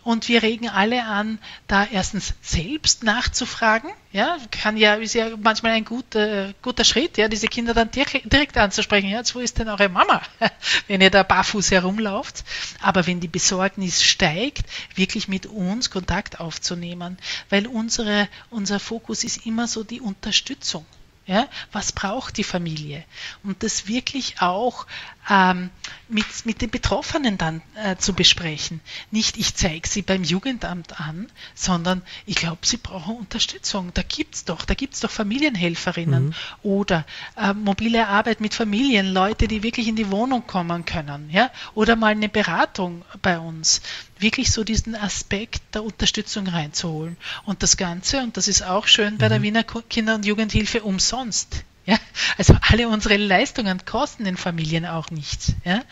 Und 0.02 0.28
wir 0.28 0.42
regen 0.42 0.68
alle 0.68 1.04
an, 1.04 1.38
da 1.66 1.86
erstens 1.90 2.34
selbst 2.40 3.04
nachzufragen. 3.04 3.90
Ja, 4.12 4.38
kann 4.50 4.76
ja, 4.76 4.94
ist 4.94 5.14
ja 5.14 5.36
manchmal 5.36 5.72
ein 5.72 5.84
guter, 5.84 6.52
guter 6.62 6.84
Schritt, 6.84 7.16
ja, 7.18 7.28
diese 7.28 7.46
Kinder 7.46 7.74
dann 7.74 7.90
direkt, 7.90 8.56
anzusprechen. 8.56 9.08
Ja, 9.08 9.22
wo 9.32 9.40
ist 9.40 9.58
denn 9.58 9.68
eure 9.68 9.88
Mama, 9.88 10.22
wenn 10.88 11.00
ihr 11.00 11.10
da 11.10 11.22
barfuß 11.22 11.70
herumlauft? 11.70 12.44
Aber 12.80 13.06
wenn 13.06 13.20
die 13.20 13.28
Besorgnis 13.28 14.02
steigt, 14.02 14.64
wirklich 14.94 15.28
mit 15.28 15.46
uns 15.46 15.90
Kontakt 15.90 16.40
aufzunehmen, 16.40 17.18
weil 17.50 17.66
unsere, 17.66 18.28
unser 18.48 18.80
Fokus 18.80 19.22
ist 19.22 19.46
immer 19.46 19.68
so 19.68 19.84
die 19.84 20.00
Unterstützung. 20.00 20.86
Ja, 21.30 21.46
was 21.70 21.92
braucht 21.92 22.38
die 22.38 22.42
Familie? 22.42 23.04
Und 23.44 23.62
das 23.62 23.86
wirklich 23.86 24.42
auch 24.42 24.88
ähm, 25.30 25.70
mit, 26.08 26.26
mit 26.44 26.60
den 26.60 26.70
Betroffenen 26.70 27.38
dann 27.38 27.62
äh, 27.76 27.94
zu 27.94 28.14
besprechen. 28.14 28.80
Nicht, 29.12 29.36
ich 29.36 29.54
zeige 29.54 29.88
sie 29.88 30.02
beim 30.02 30.24
Jugendamt 30.24 31.00
an, 31.00 31.30
sondern 31.54 32.02
ich 32.26 32.34
glaube, 32.34 32.66
sie 32.66 32.78
brauchen 32.78 33.14
Unterstützung. 33.14 33.92
Da 33.94 34.02
gibt 34.02 34.34
es 34.34 34.44
doch, 34.44 34.64
da 34.64 34.74
gibt 34.74 34.94
es 34.94 35.00
doch 35.00 35.10
Familienhelferinnen 35.12 36.26
mhm. 36.26 36.34
oder 36.64 37.06
äh, 37.36 37.52
mobile 37.52 38.08
Arbeit 38.08 38.40
mit 38.40 38.52
Familien, 38.52 39.12
Leute, 39.12 39.46
die 39.46 39.62
wirklich 39.62 39.86
in 39.86 39.94
die 39.94 40.10
Wohnung 40.10 40.48
kommen 40.48 40.84
können, 40.84 41.30
ja, 41.30 41.52
oder 41.74 41.94
mal 41.94 42.08
eine 42.08 42.28
Beratung 42.28 43.04
bei 43.22 43.38
uns. 43.38 43.82
Wirklich 44.20 44.52
so 44.52 44.64
diesen 44.64 44.94
Aspekt 44.94 45.62
der 45.74 45.82
Unterstützung 45.82 46.46
reinzuholen. 46.46 47.16
Und 47.44 47.62
das 47.62 47.76
Ganze, 47.76 48.22
und 48.22 48.36
das 48.36 48.48
ist 48.48 48.62
auch 48.62 48.86
schön 48.86 49.18
bei 49.18 49.26
mhm. 49.26 49.30
der 49.30 49.42
Wiener 49.42 49.64
Kinder- 49.64 50.14
und 50.14 50.24
Jugendhilfe, 50.24 50.82
umsonst. 50.82 51.64
Ja, 51.86 51.98
also 52.36 52.54
alle 52.60 52.88
unsere 52.88 53.16
Leistungen 53.16 53.84
kosten 53.84 54.24
den 54.24 54.36
Familien 54.36 54.84
auch 54.84 55.10
nichts. 55.10 55.54
Ja? 55.64 55.82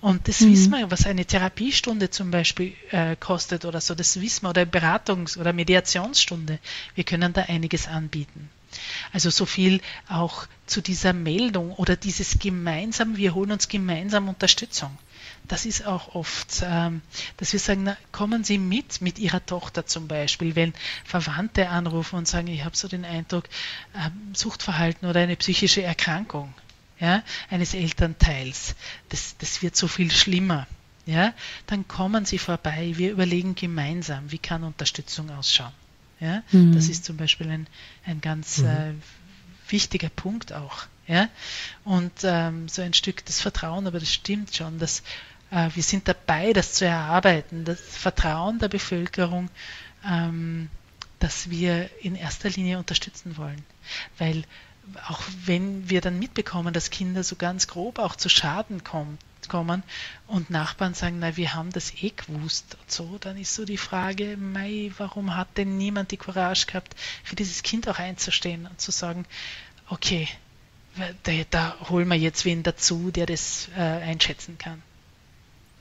Und 0.00 0.26
das 0.26 0.40
mhm. 0.40 0.52
wissen 0.52 0.70
wir, 0.72 0.90
was 0.90 1.06
eine 1.06 1.26
Therapiestunde 1.26 2.10
zum 2.10 2.30
Beispiel 2.30 2.72
äh, 2.90 3.14
kostet 3.14 3.64
oder 3.64 3.80
so, 3.80 3.94
das 3.94 4.20
wissen 4.20 4.44
wir, 4.44 4.50
oder 4.50 4.62
Beratungs- 4.62 5.38
oder 5.38 5.52
Mediationsstunde. 5.52 6.58
Wir 6.94 7.04
können 7.04 7.34
da 7.34 7.42
einiges 7.42 7.86
anbieten. 7.86 8.48
Also 9.12 9.30
so 9.30 9.46
viel 9.46 9.80
auch 10.08 10.46
zu 10.66 10.80
dieser 10.80 11.12
Meldung 11.12 11.72
oder 11.72 11.94
dieses 11.94 12.38
gemeinsam, 12.38 13.16
wir 13.16 13.34
holen 13.34 13.52
uns 13.52 13.68
gemeinsam 13.68 14.28
Unterstützung 14.28 14.98
das 15.48 15.66
ist 15.66 15.86
auch 15.86 16.14
oft, 16.14 16.62
ähm, 16.64 17.02
dass 17.36 17.52
wir 17.52 17.60
sagen, 17.60 17.84
na, 17.84 17.96
kommen 18.12 18.44
Sie 18.44 18.58
mit, 18.58 19.00
mit 19.00 19.18
Ihrer 19.18 19.44
Tochter 19.44 19.86
zum 19.86 20.08
Beispiel, 20.08 20.56
wenn 20.56 20.72
Verwandte 21.04 21.68
anrufen 21.68 22.16
und 22.16 22.28
sagen, 22.28 22.48
ich 22.48 22.64
habe 22.64 22.76
so 22.76 22.88
den 22.88 23.04
Eindruck, 23.04 23.44
ähm, 23.94 24.34
Suchtverhalten 24.34 25.08
oder 25.08 25.20
eine 25.20 25.36
psychische 25.36 25.82
Erkrankung 25.82 26.54
ja, 26.98 27.22
eines 27.50 27.74
Elternteils, 27.74 28.74
das, 29.10 29.36
das 29.38 29.62
wird 29.62 29.76
so 29.76 29.88
viel 29.88 30.10
schlimmer. 30.10 30.66
Ja, 31.06 31.34
dann 31.66 31.86
kommen 31.86 32.24
Sie 32.24 32.38
vorbei, 32.38 32.94
wir 32.96 33.12
überlegen 33.12 33.54
gemeinsam, 33.54 34.30
wie 34.30 34.38
kann 34.38 34.64
Unterstützung 34.64 35.30
ausschauen. 35.30 35.72
Ja, 36.18 36.42
mhm. 36.52 36.74
Das 36.74 36.88
ist 36.88 37.04
zum 37.04 37.18
Beispiel 37.18 37.50
ein, 37.50 37.66
ein 38.06 38.22
ganz 38.22 38.58
mhm. 38.58 38.66
äh, 38.66 38.94
wichtiger 39.68 40.08
Punkt 40.08 40.54
auch. 40.54 40.86
Ja? 41.06 41.28
Und 41.84 42.12
ähm, 42.22 42.68
so 42.68 42.82
ein 42.82 42.94
Stück 42.94 43.24
das 43.26 43.40
Vertrauen, 43.40 43.86
aber 43.86 44.00
das 44.00 44.12
stimmt 44.12 44.54
schon, 44.54 44.78
dass 44.78 45.02
wir 45.54 45.82
sind 45.82 46.08
dabei, 46.08 46.52
das 46.52 46.74
zu 46.74 46.84
erarbeiten, 46.84 47.64
das 47.64 47.80
Vertrauen 47.80 48.58
der 48.58 48.68
Bevölkerung, 48.68 49.50
ähm, 50.04 50.68
dass 51.20 51.50
wir 51.50 51.88
in 52.02 52.16
erster 52.16 52.50
Linie 52.50 52.78
unterstützen 52.78 53.36
wollen. 53.36 53.64
Weil 54.18 54.44
auch 55.08 55.22
wenn 55.44 55.88
wir 55.88 56.00
dann 56.00 56.18
mitbekommen, 56.18 56.74
dass 56.74 56.90
Kinder 56.90 57.22
so 57.24 57.36
ganz 57.36 57.68
grob 57.68 57.98
auch 57.98 58.16
zu 58.16 58.28
Schaden 58.28 58.82
kommen 58.84 59.18
und 60.26 60.50
Nachbarn 60.50 60.94
sagen, 60.94 61.18
na, 61.20 61.36
wir 61.36 61.54
haben 61.54 61.70
das 61.70 61.92
eh 62.02 62.10
gewusst 62.10 62.76
und 62.80 62.90
so, 62.90 63.18
dann 63.18 63.38
ist 63.38 63.54
so 63.54 63.64
die 63.64 63.76
Frage, 63.76 64.36
mei, 64.36 64.90
warum 64.98 65.36
hat 65.36 65.56
denn 65.56 65.76
niemand 65.78 66.10
die 66.10 66.16
Courage 66.16 66.66
gehabt, 66.66 66.94
für 67.22 67.36
dieses 67.36 67.62
Kind 67.62 67.88
auch 67.88 67.98
einzustehen 67.98 68.66
und 68.66 68.80
zu 68.80 68.90
sagen, 68.90 69.26
okay, 69.88 70.28
da, 71.22 71.32
da 71.50 71.76
holen 71.88 72.08
wir 72.08 72.16
jetzt 72.16 72.44
wen 72.44 72.62
dazu, 72.62 73.10
der 73.10 73.26
das 73.26 73.68
äh, 73.76 73.80
einschätzen 73.80 74.58
kann. 74.58 74.82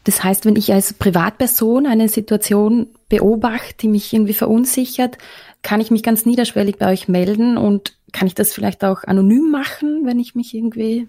Das 0.04 0.24
heißt, 0.24 0.46
wenn 0.46 0.56
ich 0.56 0.74
als 0.74 0.94
Privatperson 0.94 1.86
eine 1.86 2.10
Situation 2.10 2.88
beobachte, 3.10 3.76
die 3.82 3.88
mich 3.88 4.14
irgendwie 4.14 4.34
verunsichert, 4.34 5.18
kann 5.62 5.80
ich 5.80 5.92
mich 5.92 6.04
ganz 6.04 6.26
niederschwellig 6.26 6.78
bei 6.78 6.92
euch 6.92 7.08
melden 7.08 7.58
und 7.58 7.94
kann 8.12 8.28
ich 8.28 8.36
das 8.36 8.54
vielleicht 8.54 8.84
auch 8.84 9.04
anonym 9.06 9.50
machen, 9.50 10.06
wenn 10.06 10.20
ich 10.20 10.36
mich 10.36 10.54
irgendwie 10.54 11.08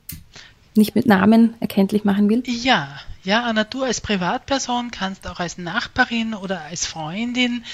nicht 0.76 0.94
mit 0.94 1.06
Namen 1.06 1.54
erkenntlich 1.60 2.04
machen 2.04 2.28
will? 2.28 2.42
Ja, 2.46 2.88
ja, 3.24 3.42
Anna, 3.44 3.64
du 3.64 3.82
als 3.82 4.00
Privatperson 4.00 4.90
kannst 4.90 5.26
auch 5.26 5.40
als 5.40 5.58
Nachbarin 5.58 6.34
oder 6.34 6.62
als 6.62 6.86
Freundin 6.86 7.64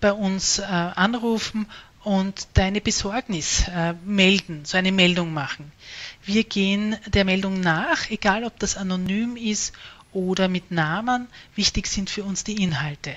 bei 0.00 0.12
uns 0.12 0.58
äh, 0.58 0.64
anrufen 0.64 1.66
und 2.04 2.48
deine 2.54 2.80
Besorgnis 2.80 3.66
äh, 3.68 3.94
melden, 4.04 4.64
so 4.64 4.76
eine 4.76 4.92
Meldung 4.92 5.32
machen. 5.32 5.72
Wir 6.24 6.44
gehen 6.44 6.96
der 7.06 7.24
Meldung 7.24 7.60
nach, 7.60 8.10
egal 8.10 8.44
ob 8.44 8.58
das 8.58 8.76
anonym 8.76 9.36
ist 9.36 9.74
oder 10.12 10.48
mit 10.48 10.70
Namen. 10.70 11.28
Wichtig 11.54 11.86
sind 11.86 12.10
für 12.10 12.24
uns 12.24 12.44
die 12.44 12.62
Inhalte. 12.62 13.12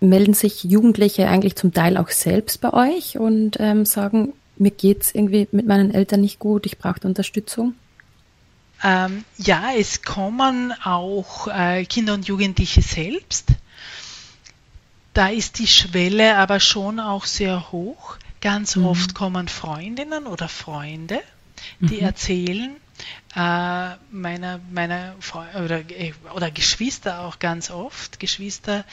Melden 0.00 0.34
sich 0.34 0.64
Jugendliche 0.64 1.28
eigentlich 1.28 1.56
zum 1.56 1.72
Teil 1.72 1.96
auch 1.96 2.10
selbst 2.10 2.60
bei 2.60 2.72
euch 2.72 3.18
und 3.18 3.56
ähm, 3.58 3.84
sagen, 3.84 4.32
mir 4.56 4.70
geht 4.70 5.02
es 5.02 5.14
irgendwie 5.14 5.48
mit 5.50 5.66
meinen 5.66 5.92
Eltern 5.92 6.20
nicht 6.20 6.38
gut, 6.38 6.66
ich 6.66 6.78
brauche 6.78 7.06
Unterstützung? 7.06 7.74
Ähm, 8.82 9.24
ja, 9.38 9.70
es 9.76 10.02
kommen 10.02 10.72
auch 10.84 11.48
äh, 11.48 11.84
Kinder 11.84 12.14
und 12.14 12.28
Jugendliche 12.28 12.82
selbst. 12.82 13.48
da 15.14 15.28
ist 15.28 15.58
die 15.58 15.66
Schwelle 15.66 16.36
aber 16.36 16.60
schon 16.60 17.00
auch 17.00 17.24
sehr 17.24 17.72
hoch. 17.72 18.16
Ganz 18.40 18.76
mhm. 18.76 18.86
oft 18.86 19.14
kommen 19.14 19.48
Freundinnen 19.48 20.26
oder 20.28 20.48
Freunde, 20.48 21.20
die 21.80 21.96
mhm. 21.96 22.02
erzählen, 22.02 22.76
äh, 23.38 23.96
meiner, 24.10 24.58
meiner 24.72 25.14
oder, 25.54 25.78
äh, 25.90 26.12
oder 26.34 26.50
Geschwister 26.50 27.20
auch 27.20 27.38
ganz 27.38 27.70
oft, 27.70 28.18
Geschwister, 28.18 28.84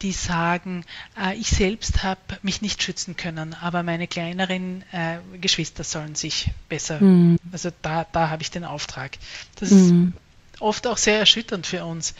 die 0.00 0.10
sagen, 0.10 0.84
äh, 1.16 1.36
ich 1.36 1.50
selbst 1.50 2.02
habe 2.02 2.20
mich 2.42 2.62
nicht 2.62 2.82
schützen 2.82 3.16
können, 3.16 3.54
aber 3.54 3.84
meine 3.84 4.08
kleineren 4.08 4.82
äh, 4.90 5.18
Geschwister 5.40 5.84
sollen 5.84 6.16
sich 6.16 6.50
besser, 6.68 7.00
mhm. 7.00 7.38
also 7.52 7.70
da, 7.82 8.04
da 8.10 8.28
habe 8.28 8.42
ich 8.42 8.50
den 8.50 8.64
Auftrag. 8.64 9.18
Das 9.60 9.70
mhm. 9.70 10.14
ist 10.56 10.60
oft 10.60 10.86
auch 10.88 10.98
sehr 10.98 11.20
erschütternd 11.20 11.64
für 11.64 11.84
uns, 11.84 12.14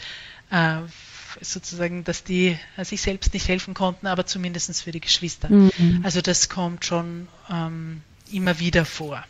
äh, 0.51 0.77
sozusagen, 1.41 2.05
dass 2.05 2.23
die 2.23 2.57
sich 2.81 3.01
selbst 3.01 3.33
nicht 3.33 3.49
helfen 3.49 3.73
konnten, 3.73 4.07
aber 4.07 4.25
zumindest 4.25 4.81
für 4.81 4.91
die 4.93 5.01
Geschwister. 5.01 5.49
Mhm. 5.49 5.99
Also 6.03 6.21
das 6.21 6.47
kommt 6.47 6.85
schon 6.85 7.27
ähm, 7.51 8.03
immer 8.31 8.59
wieder 8.59 8.85
vor. 8.85 9.25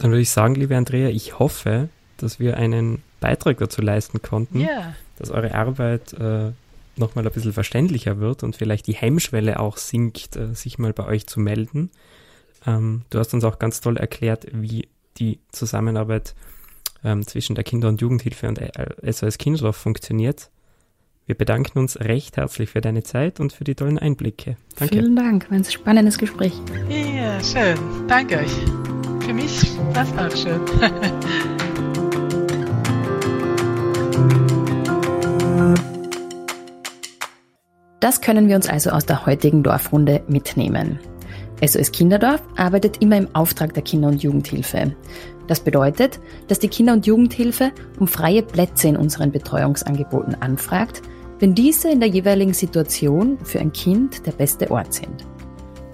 Dann 0.00 0.10
würde 0.12 0.22
ich 0.22 0.30
sagen, 0.30 0.54
liebe 0.54 0.76
Andrea, 0.76 1.10
ich 1.10 1.38
hoffe, 1.38 1.90
dass 2.16 2.40
wir 2.40 2.56
einen 2.56 3.02
Beitrag 3.20 3.58
dazu 3.58 3.82
leisten 3.82 4.22
konnten, 4.22 4.60
yeah. 4.60 4.94
dass 5.18 5.30
eure 5.30 5.54
Arbeit 5.54 6.14
äh, 6.14 6.52
nochmal 6.96 7.26
ein 7.26 7.32
bisschen 7.32 7.52
verständlicher 7.52 8.18
wird 8.18 8.42
und 8.42 8.56
vielleicht 8.56 8.86
die 8.86 8.94
Hemmschwelle 8.94 9.60
auch 9.60 9.76
sinkt, 9.76 10.36
äh, 10.36 10.54
sich 10.54 10.78
mal 10.78 10.94
bei 10.94 11.04
euch 11.04 11.26
zu 11.26 11.38
melden. 11.38 11.90
Ähm, 12.66 13.02
du 13.10 13.18
hast 13.18 13.34
uns 13.34 13.44
auch 13.44 13.58
ganz 13.58 13.82
toll 13.82 13.98
erklärt, 13.98 14.46
wie 14.52 14.88
die 15.18 15.38
Zusammenarbeit 15.52 16.34
ähm, 17.04 17.26
zwischen 17.26 17.54
der 17.54 17.64
Kinder- 17.64 17.88
und 17.88 18.00
Jugendhilfe 18.00 18.48
und 18.48 18.58
SOS 19.02 19.36
Kinderdorf 19.36 19.76
funktioniert. 19.76 20.50
Wir 21.26 21.34
bedanken 21.34 21.78
uns 21.78 22.00
recht 22.00 22.38
herzlich 22.38 22.70
für 22.70 22.80
deine 22.80 23.02
Zeit 23.02 23.38
und 23.38 23.52
für 23.52 23.64
die 23.64 23.74
tollen 23.74 23.98
Einblicke. 23.98 24.56
Danke. 24.76 24.94
Vielen 24.94 25.14
Dank, 25.14 25.50
war 25.50 25.58
ein 25.58 25.64
spannendes 25.64 26.16
Gespräch. 26.16 26.54
Ja, 26.88 27.38
schön. 27.44 27.76
Danke 28.08 28.38
euch. 28.38 28.89
Für 29.30 29.34
mich 29.36 29.62
es 29.94 30.18
auch 30.18 30.36
schön. 30.36 30.60
Das 38.00 38.20
können 38.22 38.48
wir 38.48 38.56
uns 38.56 38.68
also 38.68 38.90
aus 38.90 39.06
der 39.06 39.24
heutigen 39.26 39.62
Dorfrunde 39.62 40.24
mitnehmen. 40.26 40.98
SOS 41.64 41.92
Kinderdorf 41.92 42.42
arbeitet 42.56 43.00
immer 43.02 43.18
im 43.18 43.32
Auftrag 43.36 43.72
der 43.74 43.84
Kinder- 43.84 44.08
und 44.08 44.20
Jugendhilfe. 44.20 44.96
Das 45.46 45.60
bedeutet, 45.60 46.18
dass 46.48 46.58
die 46.58 46.68
Kinder- 46.68 46.94
und 46.94 47.06
Jugendhilfe 47.06 47.70
um 48.00 48.08
freie 48.08 48.42
Plätze 48.42 48.88
in 48.88 48.96
unseren 48.96 49.30
Betreuungsangeboten 49.30 50.42
anfragt, 50.42 51.02
wenn 51.38 51.54
diese 51.54 51.88
in 51.88 52.00
der 52.00 52.08
jeweiligen 52.08 52.54
Situation 52.54 53.38
für 53.44 53.60
ein 53.60 53.72
Kind 53.72 54.26
der 54.26 54.32
beste 54.32 54.72
Ort 54.72 54.92
sind. 54.92 55.24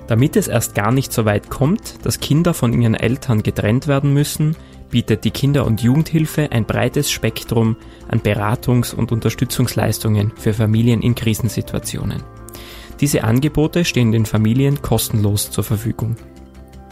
Damit 0.08 0.36
es 0.36 0.46
erst 0.46 0.74
gar 0.74 0.92
nicht 0.92 1.12
so 1.12 1.24
weit 1.24 1.50
kommt, 1.50 2.04
dass 2.04 2.20
Kinder 2.20 2.54
von 2.54 2.80
ihren 2.80 2.94
Eltern 2.94 3.42
getrennt 3.42 3.88
werden 3.88 4.12
müssen, 4.12 4.56
bietet 4.90 5.24
die 5.24 5.32
Kinder- 5.32 5.66
und 5.66 5.82
Jugendhilfe 5.82 6.52
ein 6.52 6.64
breites 6.64 7.10
Spektrum 7.10 7.76
an 8.08 8.20
Beratungs- 8.20 8.94
und 8.94 9.10
Unterstützungsleistungen 9.10 10.32
für 10.36 10.54
Familien 10.54 11.02
in 11.02 11.14
Krisensituationen. 11.14 12.22
Diese 13.00 13.24
Angebote 13.24 13.84
stehen 13.84 14.12
den 14.12 14.26
Familien 14.26 14.80
kostenlos 14.80 15.50
zur 15.50 15.64
Verfügung. 15.64 16.16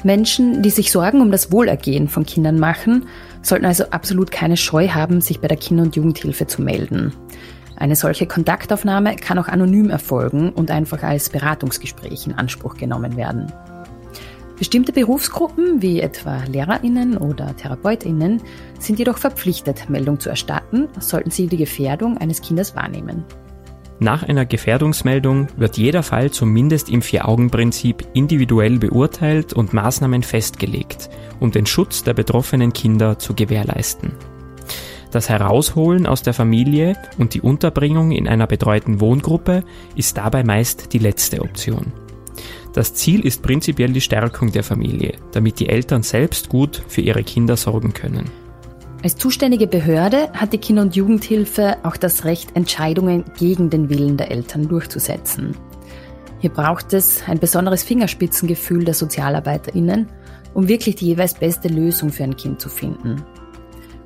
Menschen, 0.03 0.63
die 0.63 0.71
sich 0.71 0.93
Sorgen 0.93 1.23
um 1.23 1.31
das 1.31 1.51
Wohlergehen 1.51 2.09
von 2.09 2.27
Kindern 2.27 2.59
machen, 2.59 3.07
sollten 3.41 3.65
also 3.65 3.85
absolut 3.91 4.31
keine 4.31 4.59
Scheu 4.59 4.89
haben, 4.89 5.23
sich 5.23 5.41
bei 5.41 5.49
der 5.49 5.57
Kinder- 5.57 5.85
und 5.85 5.97
Jugendhilfe 5.97 6.47
zu 6.47 6.61
melden. 6.61 7.15
Eine 7.77 7.97
solche 7.97 8.27
Kontaktaufnahme 8.27 9.17
kann 9.17 9.39
auch 9.39 9.49
anonym 9.49 9.91
erfolgen 9.91 10.51
und 10.51 10.71
einfach 10.71 11.03
als 11.03 11.31
Beratungsgespräch 11.31 12.27
in 12.27 12.35
Anspruch 12.35 12.77
genommen 12.77 13.17
werden. 13.17 13.53
Bestimmte 14.57 14.93
Berufsgruppen 14.93 15.83
wie 15.83 16.01
etwa 16.01 16.45
Lehrerinnen 16.45 17.17
oder 17.17 17.57
Therapeutinnen 17.57 18.41
sind 18.79 19.01
jedoch 19.01 19.19
verpflichtet, 19.19 19.91
Meldung 19.91 20.21
zu 20.21 20.31
erstatten, 20.31 20.89
sollten 21.01 21.31
sie 21.31 21.49
die 21.49 21.57
Gefährdung 21.57 22.19
eines 22.19 22.41
Kindes 22.41 22.77
wahrnehmen. 22.77 23.25
Nach 23.99 24.23
einer 24.23 24.45
Gefährdungsmeldung 24.45 25.49
wird 25.57 25.77
jeder 25.77 26.03
Fall 26.03 26.31
zumindest 26.31 26.89
im 26.89 27.03
Vier-Augen-Prinzip 27.03 28.07
individuell 28.13 28.79
beurteilt 28.79 29.53
und 29.53 29.73
Maßnahmen 29.73 30.23
festgelegt, 30.23 31.11
um 31.41 31.51
den 31.51 31.67
Schutz 31.67 32.05
der 32.05 32.15
betroffenen 32.15 32.73
Kinder 32.73 33.19
zu 33.19 33.35
gewährleisten. 33.35 34.13
Das 35.15 35.29
Herausholen 35.29 36.09
aus 36.09 36.23
der 36.23 36.35
Familie 36.35 36.97
und 37.19 37.35
die 37.35 37.41
Unterbringung 37.41 38.11
in 38.11 38.27
einer 38.27 38.49
betreuten 38.49 38.99
Wohngruppe 38.99 39.63
ist 39.95 40.17
dabei 40.17 40.43
meist 40.43 40.93
die 40.93 40.99
letzte 40.99 41.41
Option. 41.41 41.93
Das 42.73 42.95
Ziel 42.95 43.25
ist 43.25 43.41
prinzipiell 43.41 43.93
die 43.93 44.01
Stärkung 44.01 44.51
der 44.51 44.65
Familie, 44.65 45.19
damit 45.31 45.61
die 45.61 45.69
Eltern 45.69 46.03
selbst 46.03 46.49
gut 46.49 46.83
für 46.89 47.01
ihre 47.01 47.23
Kinder 47.23 47.57
sorgen 47.57 47.95
können. 47.95 48.29
Als 49.05 49.15
zuständige 49.15 49.69
Behörde 49.69 50.33
hat 50.33 50.53
die 50.53 50.59
Kinder- 50.59 50.83
und 50.83 50.97
Jugendhilfe 50.97 51.77
auch 51.85 51.97
das 51.97 52.25
Recht, 52.25 52.57
Entscheidungen 52.57 53.25
gegen 53.39 53.71
den 53.71 53.91
Willen 53.91 54.17
der 54.17 54.33
Eltern 54.33 54.67
durchzusetzen. 54.67 55.57
Hier 56.41 56.51
braucht 56.51 56.93
es 56.93 57.23
ein 57.29 57.39
besonderes 57.39 57.85
Fingerspitzengefühl 57.85 58.85
der 58.85 58.95
Sozialarbeiterinnen, 58.95 60.09
um 60.55 60.67
wirklich 60.67 60.97
die 60.97 61.07
jeweils 61.07 61.35
beste 61.35 61.69
Lösung 61.69 62.11
für 62.11 62.25
ein 62.25 62.35
Kind 62.35 62.61
zu 62.61 62.69
finden. 62.69 63.23